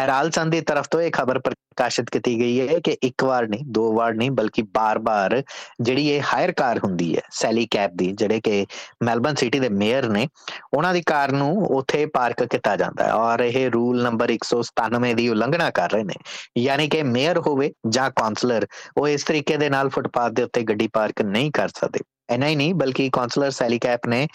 ਹੈਰਾਲ 0.00 0.30
ਚੰਦ 0.30 0.52
ਦੀ 0.52 0.60
ਤਰਫ 0.60 0.86
ਤੋਂ 0.90 1.00
ਇਹ 1.00 1.10
ਖਬਰ 1.10 1.38
ਪ੍ਰਕਾਸ਼ਿਤ 1.38 2.10
ਕੀਤੀ 2.10 2.38
ਗਈ 2.40 2.68
ਹੈ 2.68 2.78
ਕਿ 2.78 2.96
ਇੱਕ 3.02 3.24
ਵਾਰ 3.24 3.48
ਨਹੀਂ, 3.48 3.64
ਦੋ 3.66 3.92
ਵਾਰ 3.92 4.14
ਨਹੀਂ, 4.14 4.30
ਬਲਕਿ 4.30 4.62
ਬਾਰ-ਬਾਰ 4.62 5.42
ਜਿਹੜੀ 5.80 6.08
ਇਹ 6.08 6.22
ਹਾਇਰ 6.34 6.52
ਕਾਰ 6.52 6.78
ਹੁੰਦੀ 6.78 7.14
ਹੈ 7.16 7.20
ਸੈਲੀ 7.30 7.66
ਕੈਪ 7.70 7.92
ਦੀ, 7.94 8.12
ਜਿਹੜੇ 8.12 8.40
ਕਿ 8.40 8.66
ਮੈਲਬਨ 9.04 9.34
ਸਿਟੀ 9.34 9.60
ਦੇ 9.60 9.68
ਮੇਅਰ 9.68 10.08
ਨੇ, 10.08 10.28
ਉਹਨਾਂ 10.74 10.94
ਦੀ 10.94 11.02
ਕਾਰ 11.02 11.32
ਨੂੰ 11.32 11.66
ਉੱਥੇ 11.66 12.06
ਪਾਰਕ 12.06 12.42
ਕੀਤਾ 12.44 12.76
ਜਾਂਦਾ 12.76 13.04
ਹੈ 13.04 13.12
ਔਰ 13.12 13.40
ਇਹ 13.40 13.70
ਰੂਲ 13.70 14.02
ਨੰਬਰ 14.02 14.30
197 14.30 15.14
ਦੀ 15.14 15.28
ਉਲੰਘਣਾ 15.28 15.70
ਕਰ 15.70 15.90
ਰਹੇ 15.90 16.04
ਨੇ। 16.04 16.14
ਯਾਨੀ 16.58 16.88
ਕਿ 16.88 17.02
ਮੇਅਰ 17.02 17.38
ਹੋਵੇ 17.38 17.72
ਜਾਂ 17.88 18.10
ਕਾਉਂਸਲਰ 18.10 18.66
ਉਹ 18.96 19.08
ਇਸ 19.08 19.24
ਤਰੀਕੇ 19.24 19.56
ਦੇ 19.56 19.70
ਨਾਲ 19.70 19.88
ਫੁੱਟਪਾਥ 19.88 20.32
ਦੇ 20.32 20.42
ਉੱਤੇ 20.42 20.62
ਗੱਡੀ 20.62 20.88
ਪਾਰਕ 20.88 21.22
ਨਹੀਂ 21.22 21.50
ਕਰ 21.52 21.68
ਸਕਦੇ। 21.68 22.00
ਐਨਾ 22.28 22.48
ਹੀ 22.48 22.56
ਨਹੀਂ, 22.56 22.74
ਬਲਕਿ 22.74 23.08
ਕਾਉਂਸਲਰ 23.12 23.50
ਸੈਲੀ 23.50 23.78
ਕੈਪ 23.78 24.06
ਨੇ 24.08 24.26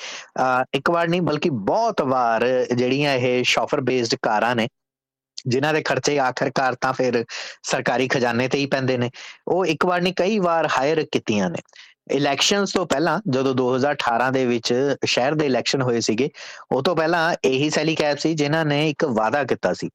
ਇੱਕ 0.76 0.90
ਵਾਰ 0.92 1.08
ਨਹੀਂ, 1.08 1.22
ਬਲਕਿ 1.22 1.50
ਬਹੁਤ 1.66 2.02
ਵਾਰ 2.04 2.46
ਜਿਹੜੀਆਂ 2.72 3.14
ਇਹ 3.16 3.44
ਸ਼ਾਫਰ 3.46 3.82
ਬੇਸਡ 3.82 4.16
ਕਾਰਾਂ 4.22 4.56
ਨੇ, 4.56 4.68
ਜਿਨ੍ਹਾਂ 5.46 5.74
ਦੇ 5.74 5.82
ਖਰਚੇ 5.84 6.18
ਆਖਰਕਾਰ 6.20 6.76
ਤਾਂ 6.82 6.92
ਫਿਰ 6.94 7.24
ਸਰਕਾਰੀ 7.64 8.08
ਖਜ਼ਾਨੇ 8.08 8.48
ਤੇ 8.48 8.58
ਹੀ 8.58 8.66
ਪੈਂਦੇ 8.68 8.98
ਨੇ, 8.98 9.10
ਉਹ 9.48 9.66
ਇੱਕ 9.66 9.86
ਵਾਰ 9.86 10.02
ਨਹੀਂ, 10.02 10.14
ਕਈ 10.18 10.40
ਵਾਰ 10.40 10.68
ਹਾਇਰ 10.78 11.06
ਕੀਤੀਆਂ 11.12 11.50
ਨੇ। 11.50 11.62
ਇਲੈਕਸ਼ਨਸ 12.12 12.72
ਤੋਂ 12.72 12.86
ਪਹਿਲਾਂ 12.86 13.20
ਜਦੋਂ 13.30 13.56
2018 13.56 14.32
ਦੇ 14.32 14.46
ਵਿੱਚ 14.46 14.96
ਸ਼ਹਿਰ 15.06 15.34
ਦੇ 15.34 15.46
ਇਲੈਕਸ਼ਨ 15.46 15.82
ਹੋਏ 15.82 16.00
ਸੀਗੇ, 16.00 16.30
ਉਹ 16.72 16.84
ਤੋਂ 16.84 16.96
ਪਹਿਲਾਂ 16.96 17.36
ਇਹੀ 17.46 17.70
ਸੈਲੀ 17.70 17.96
ਕੈਪ 17.96 18.18
ਸੀ 18.18 18.34
ਜਿਨ੍ਹਾਂ 18.34 18.66
ਨੇ 18.66 18.90
ਇੱਕ 18.90 19.06
ਵਾਅਦਾ 19.06 19.44
ਕੀਤਾ 19.44 19.74
ਸੀ 19.74 19.90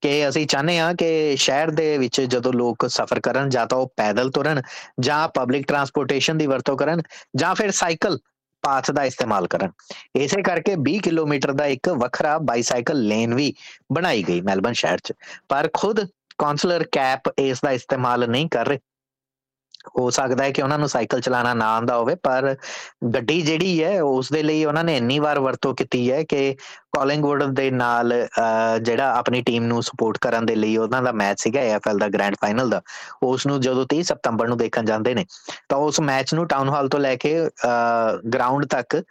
ਕਿ 0.00 0.28
ਅਸੀਂ 0.28 0.46
ਚਾਹੁੰਦੇ 0.46 0.78
ਹਾਂ 0.78 0.94
ਕਿ 0.94 1.36
ਸ਼ਹਿਰ 1.36 1.70
ਦੇ 1.70 1.98
ਵਿੱਚ 1.98 2.20
ਜਦੋਂ 2.20 2.52
ਲੋਕ 2.52 2.86
ਸਫ਼ਰ 2.88 3.20
ਕਰਨ 3.20 3.48
ਜਾਂ 3.48 3.66
ਤਾਂ 3.66 3.78
ਉਹ 3.78 3.92
ਪੈਦਲ 3.96 4.30
ਤੁਰਨ 4.30 4.62
ਜਾਂ 5.00 5.28
ਪਬਲਿਕ 5.28 5.66
ਟਰਾਂਸਪੋਰਟੇਸ਼ਨ 5.68 6.38
ਦੀ 6.38 6.46
ਵਰਤੋਂ 6.46 6.76
ਕਰਨ 6.76 7.02
ਜਾਂ 7.36 7.54
ਫਿਰ 7.54 7.70
ਸਾਈਕਲ 7.70 8.18
ਪਾਥ 8.62 8.90
ਦਾ 8.90 9.04
ਇਸਤੇਮਾਲ 9.04 9.46
ਕਰਨ। 9.46 9.70
ਇਸੇ 10.16 10.42
ਕਰਕੇ 10.42 10.74
20 10.76 10.98
ਕਿਲੋਮੀਟਰ 10.98 11.52
ਦਾ 11.52 11.66
ਇੱਕ 11.66 11.88
ਵੱਖਰਾ 11.88 12.38
ਬਾਈਸਾਈਕਲ 12.38 13.02
ਲੇਨ 13.02 13.34
ਵੀ 13.34 13.54
ਬਣਾਈ 13.92 14.22
ਗਈ 14.22 14.40
ਮੈਲਬਨ 14.40 14.72
ਸ਼ਹਿਰ 14.72 14.98
'ਚ। 14.98 15.12
ਪਰ 15.48 15.68
ਖੁਦ 15.72 16.00
ਕਾਉਂਸਲਰ 16.38 16.84
ਕੈਪ 16.92 17.20
ਇਸ 17.38 17.60
ਦਾ 17.64 17.70
ਇਸਤੇਮਾਲ 17.70 18.28
ਨਹੀਂ 18.28 18.48
ਕਰ 18.48 18.66
ਰਹੇ। 18.66 18.78
ਹੋ 19.98 20.08
ਸਕਦਾ 20.10 20.44
ਹੈ 20.44 20.50
ਕਿ 20.50 20.62
ਉਹਨਾਂ 20.62 20.78
ਨੂੰ 20.78 20.88
ਸਾਈਕਲ 20.88 21.20
ਚਲਾਉਣਾ 21.20 21.54
ਨਾ 21.54 21.66
ਆਉਂਦਾ 21.74 21.96
ਹੋਵੇ, 21.96 22.14
ਪਰ 22.14 22.54
ਗੱਡੀ 23.14 23.40
ਜਿਹੜੀ 23.42 23.82
ਹੈ 23.82 24.00
ਉਸ 24.02 24.32
ਦੇ 24.32 24.42
ਲਈ 24.42 24.64
ਉਹਨਾਂ 24.64 24.84
ਨੇ 24.84 24.96
ਇੰਨੀ 24.96 25.18
ਵਾਰ 25.18 25.38
ਵਰਤੋਂ 25.40 25.74
ਕੀਤੀ 25.74 26.10
ਹੈ 26.10 26.22
ਕਿ 26.24 26.56
ਕਾਲਿੰਗਵੁੱਡ 26.94 27.42
ਦੇ 27.52 27.70
ਨਾਲ 27.72 28.12
ਜਿਹੜਾ 28.82 29.10
ਆਪਣੀ 29.14 29.40
ਟੀਮ 29.42 29.64
ਨੂੰ 29.64 29.82
ਸਪੋਰਟ 29.82 30.18
ਕਰਨ 30.18 30.46
ਦੇ 30.46 30.54
ਲਈ 30.54 30.76
ਉਹਨਾਂ 30.76 31.02
ਦਾ 31.02 31.12
ਮੈਚ 31.14 31.40
ਸੀਗਾ 31.40 31.60
ਏਐਫਐਲ 31.62 31.98
ਦਾ 31.98 32.08
ਗ੍ਰੈਂਡ 32.08 32.36
ਫਾਈਨਲ 32.40 32.70
ਦਾ। 32.70 32.80
ਉਸ 33.24 33.46
ਨੂੰ 33.46 33.60
ਜਦੋਂ 33.60 33.84
30 33.88 34.02
ਸਤੰਬਰ 34.04 34.48
ਨੂੰ 34.48 34.56
ਦੇਖਣ 34.58 34.84
ਜਾਂਦੇ 34.84 35.14
ਨੇ, 35.14 35.24
ਤਾਂ 35.68 35.78
ਉਸ 35.78 36.00
ਮੈਚ 36.02 36.34
ਨੂੰ 36.34 36.46
ਟਾਊਨ 36.48 36.68
ਹਾਲ 36.68 36.88
ਤੋਂ 36.88 37.00
ਲੈ 37.00 37.14
ਕੇ 37.16 37.34
ਗਰਾਊਂਡ 38.26 38.66
ਤੱਕ 38.66 39.02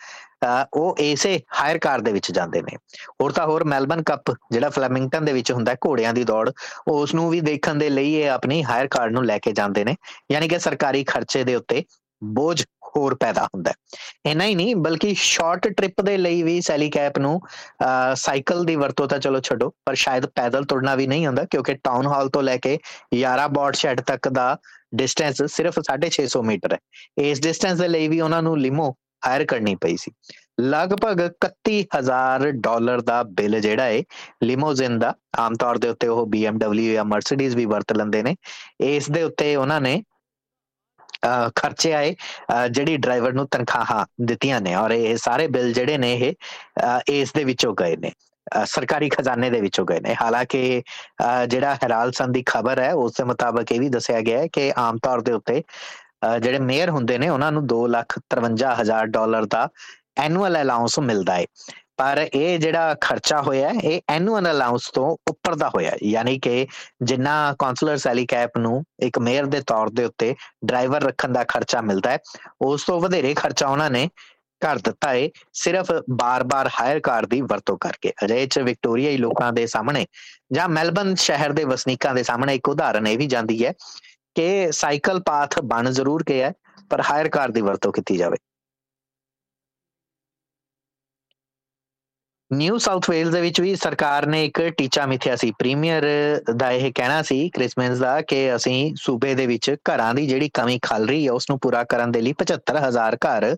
ਉਹ 0.73 0.95
ਐਸੇ 1.01 1.39
ਹਾਇਰ 1.53 1.77
ਕਾਰ 1.77 2.01
ਦੇ 2.01 2.11
ਵਿੱਚ 2.11 2.31
ਜਾਂਦੇ 2.31 2.61
ਨੇ। 2.61 2.75
ਹੋਰ 3.21 3.31
ਤਾਂ 3.31 3.45
ਹੋਰ 3.45 3.63
ਮੈਲਬਨ 3.63 4.03
ਕੱਪ, 4.03 4.31
ਜਿਹੜਾ 4.51 4.69
ਫਲੈਮਿੰਗਟਨ 4.69 5.25
ਦੇ 5.25 5.33
ਵਿੱਚ 5.33 5.51
ਹੁੰਦਾ 5.51 5.75
ਘੋੜਿਆਂ 5.85 6.13
ਦੀ 6.13 6.23
ਦੌੜ, 6.23 6.49
ਉਸ 6.87 7.13
ਨੂੰ 7.15 7.29
ਵੀ 7.29 7.41
ਦੇਖਣ 7.41 7.75
ਦੇ 7.75 7.89
ਲਈ 7.89 8.13
ਇਹ 8.13 8.29
ਆਪਣੀ 8.29 8.63
ਹਾਇਰ 8.63 8.87
ਕਾਰ 8.87 9.09
ਨੂੰ 9.09 9.25
ਲੈ 9.25 9.37
ਕੇ 9.37 9.51
ਜਾਂਦੇ 9.51 9.83
ਨੇ। 9.85 9.95
ਯਾਨੀ 10.31 10.47
ਕਿ 10.47 10.59
ਸਰਕਾਰੀ 10.59 11.03
ਖਰਚੇ 11.03 11.43
ਦੇ 11.43 11.55
ਉੱਤੇ 11.55 11.83
ਬੋਝ 12.21 12.63
ਹੋਰ 12.95 13.13
ਪੈਦਾ 13.15 13.43
ਹੁੰਦਾ 13.45 13.71
ਹੈ। 13.71 14.29
ਇੰਨਾ 14.31 14.45
ਹੀ 14.45 14.55
ਨਹੀਂ, 14.55 14.75
ਬਲਕਿ 14.75 15.13
ਸ਼ਾਰਟ 15.17 15.67
ਟ੍ਰਿਪ 15.67 16.01
ਦੇ 16.01 16.17
ਲਈ 16.17 16.41
ਵੀ 16.43 16.59
ਸੈਲੀ 16.61 16.89
ਕੈਪ 16.89 17.17
ਨੂੰ 17.19 17.39
ਸਾਈਕਲ 18.15 18.63
ਦੀ 18.65 18.75
ਵਰਤੋਂ 18.75 19.07
ਤਾਂ 19.07 19.19
ਚਲੋ 19.19 19.39
ਛੱਡੋ, 19.39 19.69
ਪਰ 19.85 19.95
ਸ਼ਾਇਦ 19.95 20.25
ਪੈਦਲ 20.25 20.65
ਤੁਰਨਾ 20.65 20.95
ਵੀ 20.95 21.07
ਨਹੀਂ 21.07 21.25
ਹੁੰਦਾ, 21.27 21.45
ਕਿਉਂਕਿ 21.51 21.73
ਟਾਊਨ 21.73 22.07
ਹਾਲ 22.07 22.29
ਤੋਂ 22.29 22.43
ਲੈ 22.43 22.57
ਕੇ 22.57 22.77
ਯਾਰਾ 23.13 23.47
ਬੋਰਡ 23.47 23.75
ਸ਼ੈਡ 23.75 24.01
ਤੱਕ 24.01 24.29
ਦਾ 24.29 24.57
ਡਿਸਟੈਂਸ 24.95 25.41
ਸਿਰਫ 25.51 25.79
650 25.87 26.41
ਮੀਟਰ 26.43 26.73
ਹੈ। 26.73 26.79
ਇਸ 27.29 27.41
ਡਿਸਟੈਂਸ 27.41 27.79
ਦੇ 27.79 27.87
ਲਈ 27.87 28.07
ਵੀ 28.07 28.21
ਉਹਨਾਂ 28.21 28.41
ਨੂੰ 28.41 28.59
ਲਿਮੋ 28.59 28.93
ਹਾਇਰ 29.25 29.45
ਕਰਨੀ 29.45 29.75
ਪਈ 29.81 29.97
ਸੀ। 29.97 30.11
ਲਗਭਗ 30.61 31.21
31000 31.41 32.49
ਡਾਲਰ 32.57 33.01
ਦਾ 33.01 33.21
ਬਿੱਲ 33.31 33.59
ਜਿਹੜਾ 33.59 33.83
ਹੈ 33.83 34.01
ਲਿਮੋਜ਼ਿਨ 34.43 34.97
ਦਾ, 34.99 35.13
ਆਮ 35.39 35.53
ਤੌਰ 35.55 35.77
ਦੇ 35.77 35.89
ਉੱਤੇ 35.89 36.07
ਉਹ 36.07 36.25
BMW 36.27 36.91
ਜਾਂ 36.93 37.05
Mercedes 37.05 37.55
ਵੀ 37.55 37.65
ਵਰਤ 37.65 37.93
ਲੈਂਦੇ 37.93 38.23
ਨੇ। 38.23 38.35
ਇਸ 38.81 39.09
ਦੇ 39.11 39.23
ਉੱਤੇ 39.23 39.55
ਉਹਨਾਂ 39.55 39.79
ਨੇ 39.81 40.01
ਖਰਚੇ 41.55 41.93
ਆਏ 41.93 42.15
ਜਿਹੜੀ 42.71 42.95
ਡਰਾਈਵਰ 42.97 43.33
ਨੂੰ 43.33 43.47
ਤਨਖਾਹਾਂ 43.51 44.05
ਦਿੱਤੀਆਂ 44.25 44.59
ਨੇ 44.61 44.73
ਔਰ 44.75 44.91
ਇਹ 44.91 45.15
ਸਾਰੇ 45.17 45.47
ਬਿੱਲ 45.47 45.71
ਜਿਹੜੇ 45.73 45.97
ਨੇ 45.97 46.13
ਇਹ 46.15 46.33
ਇਸ 47.13 47.31
ਦੇ 47.33 47.43
ਵਿੱਚੋਂ 47.43 47.73
ਗਏ 47.81 47.95
ਨੇ 47.97 48.11
ਸਰਕਾਰੀ 48.67 49.09
ਖਜ਼ਾਨੇ 49.09 49.49
ਦੇ 49.49 49.59
ਵਿੱਚੋਂ 49.61 49.85
ਗਏ 49.85 49.99
ਨੇ। 49.99 50.15
ਹਾਲਾਂਕਿ 50.21 50.81
ਜਿਹੜਾ 51.47 51.73
ਹੈਰਾਲ 51.75 52.11
ਸਨ 52.11 52.31
ਦੀ 52.31 52.43
ਖਬਰ 52.45 52.79
ਹੈ, 52.79 52.91
ਉਸ 52.93 53.13
ਦੇ 53.17 53.23
ਮੁਤਾਬਕ 53.23 53.71
ਇਹ 53.71 53.79
ਵੀ 53.79 53.89
ਦੱਸਿਆ 53.89 54.19
ਗਿਆ 54.21 54.39
ਹੈ 54.39 54.47
ਕਿ 54.53 54.71
ਆਮ 54.77 54.97
ਤੌਰ 55.03 55.21
ਦੇ 55.21 55.31
ਉੱਤੇ 55.33 55.61
ਜਿਹੜੇ 56.39 56.59
ਮੇਅਰ 56.61 56.89
ਹੁੰਦੇ 56.89 57.17
ਨੇ, 57.17 57.29
ਉਹਨਾਂ 57.29 57.51
ਨੂੰ 57.51 57.65
2 57.67 57.85
ਲੱਖ 57.89 58.17
53000 58.29 59.05
ਡਾਲਰ 59.11 59.45
ਦਾ 59.47 59.67
ਐਨੂਅਲ 60.19 60.61
ਅਲਾਉਂਸ 60.61 60.99
ਮਿਲਦਾ 61.01 61.35
ਹੈ 61.35 61.45
ਪਰ 61.97 62.17
ਇਹ 62.23 62.59
ਜਿਹੜਾ 62.59 62.93
ਖਰਚਾ 63.01 63.41
ਹੋਇਆ 63.41 63.69
ਇਹ 63.83 63.99
ਐਨੂਅਲ 64.09 64.49
ਅਲਾਉਂਸ 64.51 64.89
ਤੋਂ 64.89 65.05
ਉੱਪਰ 65.29 65.55
ਦਾ 65.55 65.69
ਹੋਇਆ 65.69 65.91
ਯਾਨੀ 66.03 66.37
ਕਿ 66.39 66.65
ਜਿੰਨਾ 67.03 67.33
ਕਾਉਂਸਲਰ 67.59 67.97
ਸੈਲੀ 67.97 68.25
ਕੈਪ 68.27 68.57
ਨੂੰ 68.57 68.83
ਇੱਕ 69.03 69.19
ਮੇਅਰ 69.19 69.45
ਦੇ 69.47 69.61
ਤੌਰ 69.67 69.89
ਦੇ 69.91 70.05
ਉੱਤੇ 70.05 70.33
ਡਰਾਈਵਰ 70.65 71.03
ਰੱਖਣ 71.03 71.33
ਦਾ 71.33 71.43
ਖਰਚਾ 71.45 71.81
ਮਿਲਦਾ 71.83 72.11
ਹੈ 72.11 72.17
ਉਸ 72.63 72.83
ਤੋਂ 72.83 72.99
ਵਧੇਰੇ 73.01 73.33
ਖਰਚਾ 73.35 73.67
ਉਹਨਾਂ 73.67 73.89
ਨੇ 73.89 74.07
ਕਰ 74.61 74.77
ਦਿੱਤਾ 74.79 75.09
ਹੈ 75.09 75.27
ਸਿਰਫ 75.53 75.91
ਬਾਰ-ਬਾਰ 76.11 76.69
ਹਾਇਰ 76.71 76.99
ਕਾਰ 77.03 77.25
ਦੀ 77.25 77.41
ਵਰਤੋਂ 77.43 77.77
ਕਰਕੇ। 77.77 78.11
ਅਜੇ 78.25 78.45
ਚ 78.47 78.59
ਵਿਕਟੋਰੀਆਈ 78.59 79.17
ਲੋਕਾਂ 79.17 79.51
ਦੇ 79.53 79.65
ਸਾਹਮਣੇ 79.67 80.05
ਜਾਂ 80.53 80.67
ਮੈਲਬਨ 80.69 81.13
ਸ਼ਹਿਰ 81.17 81.51
ਦੇ 81.53 81.63
ਵਸਨੀਕਾਂ 81.65 82.13
ਦੇ 82.15 82.23
ਸਾਹਮਣੇ 82.23 82.55
ਇੱਕ 82.55 82.69
ਉਦਾਹਰਨ 82.69 83.07
ਇਹ 83.07 83.17
ਵੀ 83.17 83.27
ਜਾਂਦੀ 83.27 83.63
ਹੈ 83.65 83.73
ਕਿ 84.35 84.71
ਸਾਈਕਲ 84.71 85.19
ਪਾਥ 85.21 85.59
ਬਣ 85.65 85.89
ਜ਼ਰੂਰ 85.91 86.23
ਗਿਆ 86.29 86.51
ਪਰ 86.89 87.01
ਹਾਇਰ 87.01 87.29
ਕਾਰ 87.29 87.51
ਦੀ 87.51 87.61
ਵਰਤੋਂ 87.61 87.91
ਕੀਤੀ 87.91 88.17
ਜਾਵੇ। 88.17 88.37
ਨਿਊ 92.51 92.77
ਸਾਊਥ 92.77 93.09
ਵੇਲਸ 93.09 93.31
ਦੇ 93.31 93.39
ਵਿੱਚ 93.41 93.59
ਵੀ 93.61 93.75
ਸਰਕਾਰ 93.75 94.25
ਨੇ 94.25 94.43
ਇੱਕ 94.45 94.59
ਟੀਚਾ 94.77 95.05
ਮਿੱਥਿਆ 95.05 95.35
ਸੀ। 95.35 95.51
ਪ੍ਰੀਮੀਅਰ 95.51 96.05
ਦਾ 96.55 96.71
ਇਹ 96.71 96.91
ਕਹਿਣਾ 96.95 97.21
ਸੀ 97.21 97.49
ਕ੍ਰਿਸਮਸ 97.49 97.99
ਦਾ 97.99 98.19
ਕਿ 98.21 98.55
ਅਸੀਂ 98.55 98.93
ਸੂਬੇ 98.95 99.33
ਦੇ 99.35 99.47
ਵਿੱਚ 99.47 99.69
ਘਰਾਂ 99.89 100.13
ਦੀ 100.13 100.25
ਜਿਹੜੀ 100.27 100.49
ਕਮੀ 100.53 100.77
ਖਲ 100.81 101.07
ਰਹੀ 101.07 101.25
ਹੈ 101.27 101.31
ਉਸ 101.31 101.49
ਨੂੰ 101.49 101.59
ਪੂਰਾ 101.59 101.83
ਕਰਨ 101.85 102.11
ਦੇ 102.11 102.21
ਲਈ 102.21 102.33
75000 102.33 103.17
ਘਰ 103.25 103.55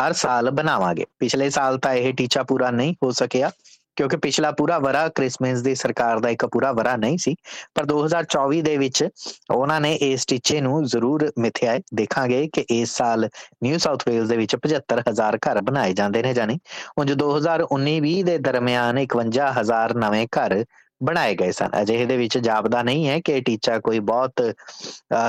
ਹਰ 0.00 0.12
ਸਾਲ 0.14 0.50
ਬਣਾਵਾਂਗੇ। 0.52 1.04
ਪਿਛਲੇ 1.18 1.48
ਸਾਲ 1.50 1.78
ਤਾਂ 1.78 1.94
ਇਹ 1.94 2.12
ਟੀਚਾ 2.14 2.42
ਪੂਰਾ 2.44 2.70
ਨਹੀਂ 2.70 2.94
ਹੋ 3.02 3.10
ਸਕਿਆ। 3.14 3.50
ਕਿਉਂਕਿ 3.96 4.16
ਪਿਛਲਾ 4.16 4.50
ਪੂਰਾ 4.52 4.78
ਵਰਾ 4.78 5.06
ਕ੍ਰਿਸਮਸ 5.14 5.60
ਦੀ 5.62 5.74
ਸਰਕਾਰ 5.74 6.18
ਦਾ 6.20 6.28
ਇੱਕ 6.30 6.44
ਪੂਰਾ 6.46 6.72
ਵਰਾ 6.72 6.96
ਨਹੀਂ 6.96 7.18
ਸੀ, 7.18 7.34
ਪਰ 7.74 7.84
2024 7.86 8.60
ਦੇ 8.62 8.76
ਵਿੱਚ 8.76 9.04
ਉਹਨਾਂ 9.50 9.80
ਨੇ 9.80 9.94
ਇਸ 10.02 10.26
ਟੀਚੇ 10.26 10.60
ਨੂੰ 10.60 10.84
ਜ਼ਰੂਰ 10.86 11.30
ਮਿਥਿਆ 11.38 11.72
ਹੈ। 11.72 11.78
ਦੇਖਾਂਗੇ 11.94 12.46
ਕਿ 12.54 12.64
ਇਸ 12.70 12.96
ਸਾਲ 12.96 13.28
ਨਿਊ 13.62 13.78
ਸਾਊਥ 13.78 14.08
ਵੇਲਸ 14.08 14.28
ਦੇ 14.28 14.36
ਵਿੱਚ 14.36 14.56
75000 14.56 15.38
ਘਰ 15.46 15.60
ਬਣਾਏ 15.62 15.92
ਜਾਂਦੇ 15.94 16.22
ਨੇ 16.22 16.34
ਜਾਨੀ 16.34 16.58
ਉਂਝ 16.98 17.12
2019-20 17.14 18.22
ਦੇ 18.24 18.38
ਦਰਮਿਆਨ 18.40 19.04
51000 19.06 19.96
ਨਵੇਂ 19.98 20.26
ਘਰ 20.38 20.62
ਬਣਾਏ 21.00 21.34
ਗਏ 21.34 21.52
ਸਨ। 21.52 21.80
ਅਜਿਹੇ 21.80 22.04
ਦੇ 22.06 22.16
ਵਿੱਚ 22.16 22.36
ਜਾਪਦਾ 22.38 22.82
ਨਹੀਂ 22.82 23.06
ਹੈ 23.08 23.18
ਕਿ 23.24 23.40
ਟੀਚਾ 23.40 23.78
ਕੋਈ 23.80 23.98
ਬਹੁਤ 24.08 24.42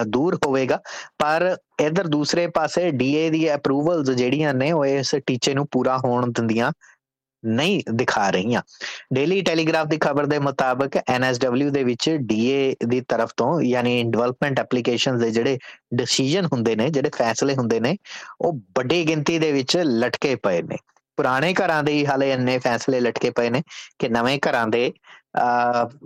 ਦੂਰ 0.08 0.36
ਹੋਵੇਗਾ, 0.46 0.80
ਪਰ 1.20 1.56
ਇਧਰ 1.82 2.08
ਦੂਸਰੇ 2.08 2.48
ਪਾਸੇ 2.56 2.90
ਡੀਏ 2.92 3.30
ਦੀ 3.30 3.54
ਅਪਰੂਵਲਸ 3.54 4.10
ਜਿਹੜੀਆਂ 4.12 4.54
ਨੇ, 4.54 4.72
ਉਹ 4.72 4.86
ਇਸ 4.86 5.16
ਟੀਚੇ 5.28 5.54
ਨੂੰ 5.54 5.66
ਪੂਰਾ 5.72 5.98
ਹੋਣ 5.98 6.32
ਦਿੰਦੀਆਂ 6.32 6.72
ਨਹੀਂ 7.46 7.84
ਦਿਖਾ 7.94 8.30
ਰਹੀਆਂ। 8.30 8.62
ਡੇਲੀ 9.14 9.42
ਟੈਲੀਗ੍ਰਾਫ 9.42 9.88
ਦੀ 9.88 9.98
ਖਬਰ 9.98 10.26
ਦੇ 10.26 10.40
ਮੁਤਾਬਕ 10.40 10.98
ਐਨਐਸਡਬਲਯੂ 11.08 11.70
ਦੇ 11.70 11.84
ਵਿੱਚ 11.84 12.10
ਡੀਏ 12.10 12.76
ਦੀ 12.88 13.02
ਤਰਫ 13.02 13.32
ਤੋਂ 13.38 13.62
ਯਾਨੀ 13.62 14.04
ਡਿਵੈਲਪਮੈਂਟ 14.04 14.60
ਐਪਲੀਕੇਸ਼ਨਸ 14.60 15.22
ਦੇ 15.22 15.32
ਜਿਹੜੇ 15.32 15.58
ਡਿਸੀਜਨ 15.94 16.46
ਹੁੰਦੇ 16.46 16.76
ਨੇ, 16.76 16.90
ਜਿਹੜੇ 16.90 17.10
ਫੈਸਲੇ 17.16 17.56
ਹੁੰਦੇ 17.56 17.80
ਨੇ, 17.80 17.98
ਉਹ 18.42 18.54
ਵੱਡੀ 18.54 19.08
ਗਿਣਤੀ 19.08 19.40
ਦੇ 19.40 19.52
ਵਿੱਚ 19.52 19.78
ਲਟਕੇ 19.78 20.36
ਪਏ 20.36 20.62
ਨੇ। 20.62 20.78
ਪੁਰਾਣੇ 21.18 21.54
ਘਰਾਂ 21.54 21.84
ਦੇ 21.84 21.92
ਹੀ 21.92 22.06
ਹਾਲੇ 22.06 22.32
ਇੰਨੇ 22.32 22.58
ਫੈਸਲੇ 22.58 23.00
ਲਟਕੇ 23.00 23.30
ਪਏ 23.30 23.50
ਨੇ 23.50 23.62
ਕਿ 24.00 24.10
ਨਵੇਂ 24.10 24.40
ਘਰਾਂ 24.50 24.68
ਦੇ 24.68 24.94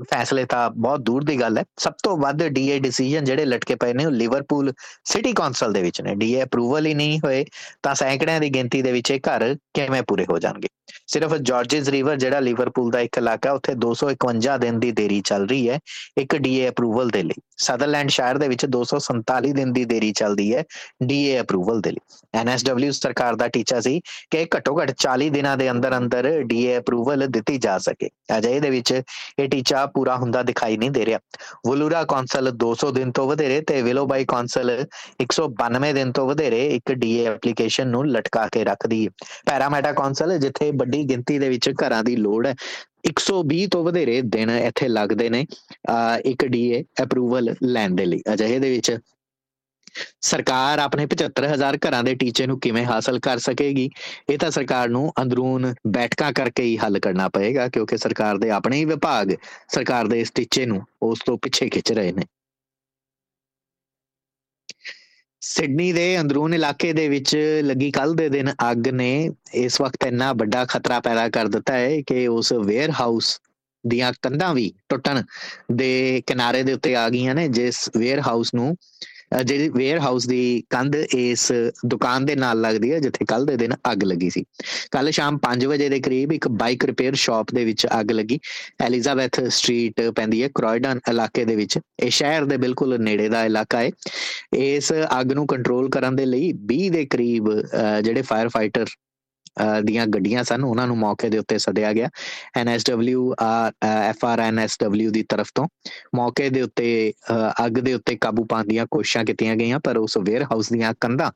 ਫੈਸਲੇ 0.03 0.45
ਤਾਂ 0.45 0.69
ਬਹੁਤ 0.69 1.01
ਦੂਰ 1.01 1.23
ਦੀ 1.23 1.39
ਗੱਲ 1.39 1.57
ਹੈ। 1.57 1.63
ਸਭ 1.79 1.93
ਤੋਂ 2.03 2.17
ਵੱਧ 2.17 2.43
ਡੀਏ 2.47 2.79
ਡਿਸੀਜਨ 2.79 3.23
ਜਿਹੜੇ 3.23 3.45
ਲਟਕੇ 3.45 3.75
ਪਏ 3.75 3.93
ਨੇ 3.93 4.05
ਉਹ 4.05 4.11
ਲਿਵਰਪੂਲ 4.11 4.71
ਸਿਟੀ 5.03 5.33
ਕਾਉਂਸਲ 5.33 5.73
ਦੇ 5.73 5.81
ਵਿੱਚ 5.81 6.01
ਨੇ। 6.01 6.15
ਡੀਏ 6.15 6.43
ਅਪਰੂਵਲ 6.43 6.85
ਹੀ 6.85 6.93
ਨਹੀਂ 6.93 7.19
ਹੋਏ 7.25 7.45
ਤਾਂ 7.83 7.95
ਸੈਂਕੜਿਆਂ 7.95 8.39
ਦੀ 8.39 8.49
ਗਿਣਤੀ 8.49 8.81
ਦੇ 8.81 8.91
ਵਿੱਚ 8.91 9.11
ਇਹ 9.11 9.19
ਘਰ 9.19 9.55
ਕਿਵੇਂ 9.73 10.01
ਪੂਰੇ 10.03 10.25
ਹੋ 10.29 10.39
ਜਾਣਗੇ? 10.39 10.67
ਸਿਰਫ 11.07 11.33
ਜਾਰਜਸ 11.35 11.87
ਰਿਵਰ 11.89 12.15
ਜਿਹੜਾ 12.15 12.39
ਲਿਵਰਪੂਲ 12.39 12.91
ਦਾ 12.91 12.99
ਇੱਕ 12.99 13.17
ਇਲਾਕਾ, 13.17 13.51
ਉੱਥੇ 13.51 13.73
251 13.75 14.57
ਦਿਨ 14.57 14.79
ਦੀ 14.79 14.91
ਦੇਰੀ 14.91 15.21
ਚੱਲ 15.21 15.47
ਰਹੀ 15.47 15.69
ਹੈ 15.69 15.79
ਇੱਕ 16.17 16.35
ਡੀਏ 16.35 16.69
ਅਪਰੂਵਲ 16.69 17.09
ਦੇ 17.09 17.23
ਲਈ। 17.23 17.41
ਸਦਰਲੈਂਡ 17.57 18.09
ਸ਼ਹਿਰ 18.09 18.37
ਦੇ 18.37 18.47
ਵਿੱਚ 18.47 18.65
247 18.65 19.51
ਦਿਨ 19.53 19.71
ਦੀ 19.73 19.85
ਦੇਰੀ 19.85 20.11
ਚੱਲਦੀ 20.11 20.53
ਹੈ 20.55 20.63
ਡੀਏ 21.03 21.39
ਅਪਰੂਵਲ 21.41 21.81
ਦੇ 21.81 21.91
ਲਈ। 21.91 22.39
ਐਨਐਸਡਬਲਯੂ 22.39 22.91
ਸਰਕਾਰ 22.91 23.35
ਦਾ 23.35 23.47
ਟੀਚਾ 23.47 23.79
ਸੀ 23.79 23.99
ਕਿ 24.31 24.45
ਘੱਟੋ 24.55 24.79
ਘੱਟ 24.81 24.91
40 24.97 25.29
ਦਿਨਾਂ 25.29 25.57
ਦੇ 25.57 25.71
ਅੰਦਰ 25.71 25.97
ਅੰਦਰ 25.97 26.29
ਡੀਏ 26.43 26.77
ਅਪਰੂਵਲ 26.77 27.27
ਦਿੱਤੀ 27.27 27.57
ਜਾ 27.57 27.77
ਸਕੇ। 27.77 28.09
ਅਜੇ 28.37 28.59
ਦੇ 28.59 28.69
ਵਿੱਚ 28.69 29.01
ਇਹ 29.39 29.47
ਟੀਚਾ 29.49 29.85
ਪੂਰਾ 29.85 30.15
ਹੁੰਦਾ 30.17 30.41
ਦਿਖਾਈ 30.43 30.77
ਨਹੀਂ 30.77 30.91
ਦੇ 30.91 31.05
ਰਿਹਾ। 31.05 31.19
ਵਲੂਰਾ 31.67 32.03
ਕੌਂਸਲ 32.03 32.51
200 32.63 32.91
ਦਿਨ 32.91 33.11
ਤੋਂ 33.11 33.27
ਵਧੇਰੇ 33.27 33.59
ਤੇ 33.67 33.81
ਵਿਲੋਬਾਈ 33.81 34.25
ਕੌਂਸਲ 34.25 34.71
192 35.21 35.93
ਦਿਨ 35.93 36.11
ਤੋਂ 36.11 36.27
ਵਧੇਰੇ 36.27 36.65
ਇੱਕ 36.75 36.91
ਡੀਏ 36.93 37.25
ਐਪਲੀਕੇਸ਼ਨ 37.27 37.87
ਨੂੰ 37.87 38.07
ਲਟਕਾ 38.09 38.47
ਕੇ 38.51 38.63
ਰੱਖਦੀ 38.63 39.05
ਹੈ। 39.05 39.09
ਪੈਰਾਮੈਟਾ 39.45 39.91
ਕੌਂਸਲ, 39.93 40.37
ਜਿੱਥੇ 40.37 40.71
ਵੱਡੀ 40.71 41.03
ਗਿਣਤੀ 41.09 41.39
ਦੇ 41.39 41.49
ਵਿੱਚ 41.49 41.69
ਘਰਾਂ 41.81 42.03
ਦੀ 42.03 42.15
ਲੋੜ 42.15 42.45
ਹੈ 42.47 42.55
120 43.05 43.65
ਤੋਂ 43.71 43.83
ਵਧੇਰੇ 43.83 44.21
ਦਿਨ 44.25 44.49
ਇੱਥੇ 44.49 44.87
ਲੱਗਦੇ 44.87 45.29
ਨੇ 45.29 45.45
ਇੱਕ 46.25 46.45
ਡੀਏ 46.45 46.83
ਅਪਰੂਵਲ 47.03 47.53
ਲੈਣ 47.63 47.95
ਦੇ 47.95 48.05
ਲਈ। 48.05 48.21
ਅਜਿਹੇ 48.33 48.59
ਦੇ 48.59 48.69
ਵਿੱਚ 48.69 48.97
ਸਰਕਾਰ 50.21 50.79
ਆਪਣੇ 50.79 51.05
75000 51.05 51.77
ਘਰਾਂ 51.77 52.03
ਦੇ 52.03 52.15
ਟੀਚੇ 52.15 52.47
ਨੂੰ 52.47 52.59
ਕਿਵੇਂ 52.59 52.85
ਹਾਸਲ 52.85 53.19
ਕਰ 53.19 53.37
ਸਕੇਗੀ? 53.37 53.89
ਇਹ 54.29 54.37
ਤਾਂ 54.37 54.51
ਸਰਕਾਰ 54.51 54.89
ਨੂੰ 54.89 55.11
ਅੰਦਰੂਨ 55.21 55.73
ਬੈਠਕਾਂ 55.87 56.31
ਕਰਕੇ 56.33 56.63
ਹੀ 56.63 56.77
ਹੱਲ 56.77 56.99
ਕਰਨਾ 56.99 57.29
ਪਏਗਾ, 57.29 57.67
ਕਿਉਂਕਿ 57.67 57.97
ਸਰਕਾਰ 57.97 58.37
ਦੇ 58.37 58.49
ਆਪਣੇ 58.49 58.77
ਹੀ 58.77 58.85
ਵਿਭਾਗ 58.85 59.35
ਸਰਕਾਰ 59.67 60.07
ਦੇ 60.07 60.21
ਇਸ 60.21 60.31
ਟੀਚੇ 60.31 60.65
ਨੂੰ 60.65 60.81
ਉਸ 61.01 61.19
ਤੋਂ 61.25 61.37
ਪਿੱਛੇ 61.37 61.69
ਖਿੱਚ 61.69 61.91
ਰਹੇ 61.91 62.11
ਨੇ। 62.11 62.25
ਸਿਡਨੀ 65.41 65.91
ਦੇ 65.93 66.19
ਅੰਦਰੂਨ 66.21 66.53
ਇਲਾਕੇ 66.53 66.91
ਦੇ 66.93 67.07
ਵਿੱਚ 67.09 67.35
ਲੱਗੀ 67.63 67.89
ਕੱਲ 67.91 68.13
ਦੇ 68.15 68.29
ਦਿਨ 68.29 68.51
ਅੱਗ 68.71 68.87
ਨੇ 68.87 69.29
ਇਸ 69.53 69.81
ਵਕਤ 69.81 70.05
ਇੰਨਾ 70.05 70.31
ਵੱਡਾ 70.33 70.65
ਖਤਰਾ 70.65 70.99
ਪੈਦਾ 70.99 71.27
ਕਰ 71.29 71.47
ਦਿੱਤਾ 71.47 71.73
ਹੈ 71.73 72.01
ਕਿ 72.07 72.27
ਉਸ 72.27 72.51
ਵੇਅਰ 72.53 72.91
ਹਾਊਸ 72.91 73.39
ਦੀਆਂ 73.83 74.11
ਕੰਧਾਂ 74.21 74.53
ਵੀ 74.53 74.71
ਟੁੱਟਣ 74.89 75.21
ਦੇ 75.71 76.21
ਕਿਨਾਰੇ 76.27 76.63
ਦੇ 76.63 76.73
ਉੱਤੇ 76.73 76.95
ਆ 76.95 77.07
ਗਈਆਂ 77.09 77.35
ਨੇ, 77.35 77.47
ਜਿਸ 77.47 77.89
ਵੇਅਰ 77.97 78.19
ਹਾਊਸ 78.19 78.53
ਨੂੰ 78.53 78.75
ਜਿਹੜੀ 79.45 79.69
ਵੇਅਰ 79.69 79.99
ਹਾਊਸ 79.99 80.27
ਦੀ 80.27 80.63
ਕੰਧ 80.69 80.95
ਇਸ 80.95 81.51
ਦੁਕਾਨ 81.85 82.25
ਦੇ 82.25 82.35
ਨਾਲ 82.35 82.61
ਲੱਗਦੀ 82.61 82.91
ਹੈ, 82.91 82.99
ਜਿੱਥੇ 82.99 83.25
ਕੱਲ 83.25 83.45
ਦੇ 83.45 83.55
ਦਿਨ 83.57 83.73
ਅੱਗ 83.91 84.03
ਲੱਗੀ 84.03 84.29
ਸੀ। 84.29 84.43
ਕੱਲ 84.91 85.11
ਸ਼ਾਮ 85.11 85.37
5 85.43 85.65
ਵਜੇ 85.67 85.89
ਦੇ 85.89 85.99
ਕਰੀਬ 85.99 86.33
ਇੱਕ 86.33 86.47
ਬਾਈਕ 86.59 86.85
ਰਿਪੇਅਰ 86.85 87.15
ਸ਼ਾਪ 87.23 87.53
ਦੇ 87.55 87.65
ਵਿੱਚ 87.65 87.85
ਅੱਗ 87.99 88.11
ਲੱਗੀ। 88.11 88.39
ਐਲਿਜ਼ਾਬੈਥ 88.81 89.39
ਸਟਰੀਟ 89.47 90.01
ਪੈਂਦੀ 90.15 90.43
ਹੈ 90.43 90.49
ਕ੍ਰੋਇਡਨ 90.55 90.99
ਇਲਾਕੇ 91.09 91.45
ਦੇ 91.45 91.55
ਵਿੱਚ। 91.55 91.77
ਇਹ 91.99 92.09
ਸ਼ਹਿਰ 92.09 92.45
ਦੇ 92.45 92.57
ਬਿਲਕੁਲ 92.57 92.97
ਨੇੜੇ 93.01 93.29
ਦਾ 93.29 93.43
ਇਲਾਕਾ 93.45 93.79
ਹੈ। 93.79 93.89
ਇਸ 94.55 94.91
ਅੱਗ 95.19 95.31
ਨੂੰ 95.33 95.47
ਕੰਟਰੋਲ 95.47 95.89
ਕਰਨ 95.89 96.15
ਦੇ 96.15 96.25
ਲਈ 96.25 96.51
20 96.67 96.89
ਦੇ 96.89 97.05
ਕਰੀਬ 97.05 97.49
ਜਿਹੜੇ 98.03 98.21
ਫਾਇਰ 98.21 98.49
ਫਾਈਟਰ 98.49 98.85
ਦੀਆਂ 99.85 100.05
ਗੱਡੀਆਂ 100.07 100.43
ਸਨ, 100.43 100.63
ਉਹਨਾਂ 100.63 100.87
ਨੂੰ 100.87 100.97
ਮੌਕੇ 100.97 101.29
ਦੇ 101.29 101.37
ਉੱਤੇ 101.37 101.57
ਸੱਦਿਆ 101.57 101.91
ਗਿਆ 101.93 102.09
ਐਨਐਸਡਬਲਯੂ 102.57 103.33
ਐਫਆਰਐਨਐਸਡਬਲਯੂ 103.83 105.11
ਦੀ 105.11 105.23
ਤਰਫ 105.29 105.51
ਤੋਂ। 105.55 105.67
ਮੌਕੇ 106.15 106.49
ਦੇ 106.49 106.61
ਉੱਤੇ 106.61 107.13
ਅੱਗ 107.65 107.79
ਦੇ 107.79 107.93
ਉੱਤੇ 107.93 108.15
ਕਾਬੂ 108.21 108.43
ਪਾਉਣ 108.49 108.67
ਦੀਆਂ 108.67 108.85
ਕੋਸ਼ਿਸ਼ਾਂ 108.91 109.23
ਕੀਤੀਆਂ 109.25 109.55
ਗਈਆਂ, 109.55 109.79
ਪਰ 109.79 109.97
ਉਸ 109.97 110.17
ਵੇਅਰ 110.19 110.43
ਹਾਊਸ 110.43 110.71
ਦੀਆਂ 110.71 110.93
ਕੰਧਾਂ 111.01 111.31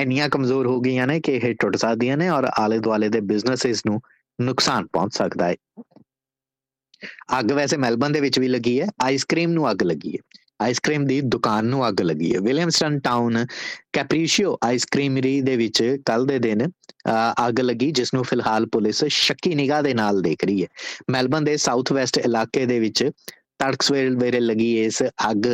ਇੰਨੀਆਂ 0.00 0.28
ਕਮਜ਼ੋਰ 0.28 0.66
ਹੋ 0.66 0.80
ਗਈਆਂ 0.80 1.06
ਨੇ 1.06 1.20
ਕਿ 1.20 1.36
ਇਹ 1.36 1.54
ਟੁੱਟ 1.60 1.76
ਸਕਦੀਆਂ 1.76 2.16
ਨੇ 2.16 2.28
ਔਰ 2.28 2.48
ਆਲੇ 2.58 2.78
ਦੁਆਲੇ 2.78 3.08
ਦੇ 3.08 3.20
ਬਿਜ਼ਨੈਸਸ 3.32 3.82
ਨੂੰ 3.86 4.00
ਨੁਕਸਾਨ 4.38 4.86
ਪਹੁੰਚ 4.92 5.14
ਸਕਦਾ 5.14 5.48
ਹੈ। 5.48 5.54
ਅੱਗ 7.38 7.52
ਵੈਸੇ 7.52 7.76
ਮੈਲਬਨ 7.76 8.12
ਦੇ 8.12 8.20
ਵਿੱਚ 8.20 8.38
ਵੀ 8.38 8.48
ਲੱਗੀ 8.48 8.80
ਹੈ, 8.80 8.86
ਆਈਸਕ੍ਰੀਮ 9.02 9.50
ਨੂੰ 9.52 9.70
ਅੱਗ 9.70 9.82
ਲੱਗੀ 9.82 10.12
ਹੈ। 10.12 10.39
ਆਈਸਕ੍ਰੀਮ 10.60 11.04
ਦੀ 11.06 11.20
ਦੁਕਾਨ 11.22 11.66
ਨੂੰ 11.66 11.86
ਅੱਗ 11.88 12.00
ਲੱਗੀ 12.00 12.34
ਹੈ। 12.34 12.40
ਵਿਲੀਅਮਸਟਨ 12.40 12.98
ਟਾਊਨ 13.00 13.44
ਕੈਪਰੀਸ਼ੀਓ 13.92 14.56
ਆਈਸਕ੍ਰੀਮਰੀ 14.64 15.40
ਦੇ 15.40 15.56
ਵਿੱਚ 15.56 15.82
ਕੱਲ 16.06 16.26
ਦੇ 16.26 16.38
ਦਿਨ 16.38 16.66
ਅੱਗ 17.46 17.60
ਲੱਗੀ, 17.60 17.90
ਜਿਸ 17.90 18.14
ਨੂੰ 18.14 18.24
ਫਿਲਹਾਲ 18.24 18.66
ਪੁਲਿਸ 18.66 19.04
ਸ਼ੱਕੀ 19.04 19.54
ਨਿਗਾਹ 19.54 19.82
ਦੇ 19.82 19.94
ਨਾਲ 19.94 20.20
ਦੇਖ 20.22 20.44
ਰਹੀ 20.44 20.62
ਹੈ। 20.62 20.68
ਮੈਲਬਨ 21.10 21.44
ਦੇ 21.44 21.56
ਸਾਊਥ 21.56 21.92
ਵੈਸਟ 21.92 22.18
ਇਲਾਕੇ 22.18 22.66
ਦੇ 22.66 22.78
ਵਿੱਚ 22.80 23.10
ਤੜਕਸਵੇਲ 23.58 24.16
ਵੇਰੇ 24.16 24.40
ਲੱਗੀ 24.40 24.74
ਇਸ 24.82 25.02
ਅੱਗ 25.30 25.46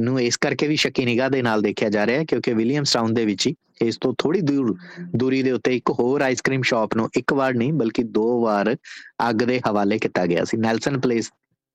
ਨੂੰ 0.00 0.20
ਇਸ 0.20 0.36
ਕਰਕੇ 0.36 0.66
ਵੀ 0.68 0.76
ਸ਼ੱਕੀ 0.76 1.04
ਨਿਗਾਹ 1.04 1.30
ਦੇ 1.30 1.42
ਨਾਲ 1.42 1.62
ਦੇਖਿਆ 1.62 1.88
ਜਾ 1.88 2.06
ਰਿਹਾ 2.06 2.18
ਹੈ, 2.18 2.24
ਕਿਉਂਕਿ 2.24 2.52
ਵਿਲੀਅਮਸ 2.54 2.92
ਟਾਊਨ 2.92 3.14
ਦੇ 3.14 3.24
ਵਿੱਚ 3.26 3.46
ਹੀ 3.46 3.54
ਇਸ 3.82 3.96
ਤੋਂ 4.00 4.12
ਥੋੜੀ 4.18 4.40
ਦੂਰ, 4.40 4.74
ਦੂਰੀ 5.16 5.42
ਦੇ 5.42 5.52
ਉੱਤੇ 5.52 5.74
ਇੱਕ 5.76 5.90
ਹੋਰ 5.98 6.20
ਆਈਸਕ੍ਰੀਮ 6.22 6.62
ਸ਼ਾਪ 6.62 6.96
ਨੂੰ 6.96 7.08
ਇੱਕ 7.16 7.32
ਵਾਰ 7.32 7.54
ਨਹੀਂ, 7.54 7.72
ਬਲਕਿ 7.72 8.02
ਦੋ 8.02 8.40
ਵਾਰ 8.42 8.74
ਅੱਗ 9.28 9.42
ਦੇ 9.42 9.60
ਹਵਾਲੇ 9.66 9.98
ਕੀਤਾ 9.98 10.26
ਗਿਆ 10.26 10.44
ਸੀ। 10.44 10.56
ਨੈਲਸਨ 10.56 11.00
ਪਲੇਸ 11.00 11.30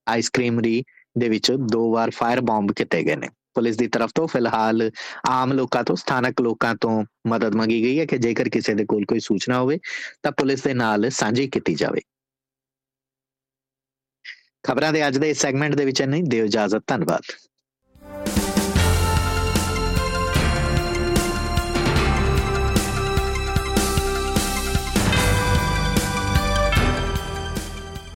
ਆਈਸਕ੍ਰੀਮਰੀ 0.08 0.84
ਦੇ 1.17 1.30
ਵਿੱਚ 1.30 1.51
ਦੋ 1.51 1.91
ਵਾਰ 1.91 2.10
ਫਾਇਰ 2.10 2.41
ਬੰਬ 2.41 2.71
ਕੀਤੇ 2.71 3.03
ਗਏ 3.03 3.15
ਨੇ। 3.15 3.30
ਪੁਲਿਸ 3.53 3.77
ਦੀ 3.77 3.88
ਤਰਫ 3.88 4.12
ਤੋਂ 4.15 4.27
ਫਿਲਹਾਲ 4.27 4.91
ਆਮ 5.30 5.53
ਲੋਕਾਂ 5.53 5.84
ਤੋਂ, 5.84 5.95
ਸਥਾਨਕ 5.95 6.41
ਲੋਕਾਂ 6.41 6.75
ਤੋਂ 6.75 7.06
ਮਦਦ 7.27 7.56
ਮੰਗੀ 7.56 7.82
ਗਈ 7.82 7.99
ਹੈ 7.99 8.06
ਕਿ 8.06 8.17
ਜੇਕਰ 8.17 8.49
ਕਿਸੇ 8.49 8.73
ਦੇ 8.73 8.86
ਕੋਲ 8.86 9.06
ਕੋਈ 9.06 9.19
ਸੂਚਨਾ 9.19 9.60
ਹੋਵੇ, 9.60 9.80
ਤਾਂ 10.23 10.32
ਪੁਲਿਸ 10.32 10.63
ਦੇ 10.63 10.73
ਨਾਲ 10.73 11.10
ਸਾਂਝੀ 11.10 11.47
ਕੀਤੀ 11.47 11.75
ਜਾਵੇ। 11.75 12.01
ਖਬਰਾਂ 14.63 14.93
ਦੇ 14.93 15.08
ਅੱਜ 15.08 15.17
ਦੇ 15.17 15.30
ਇਸ 15.30 15.41
ਸੈਗਮੈਂਟ 15.41 15.75
ਦੇ 15.75 15.86
ਵਿੱਚ 15.86 16.01
ਨਹੀਂ 16.01 16.23
ਦਿਓ 16.23 16.45
ਇਜਾਜ਼ਤ, 16.45 16.82
ਧੰਨਵਾਦ। 16.88 17.46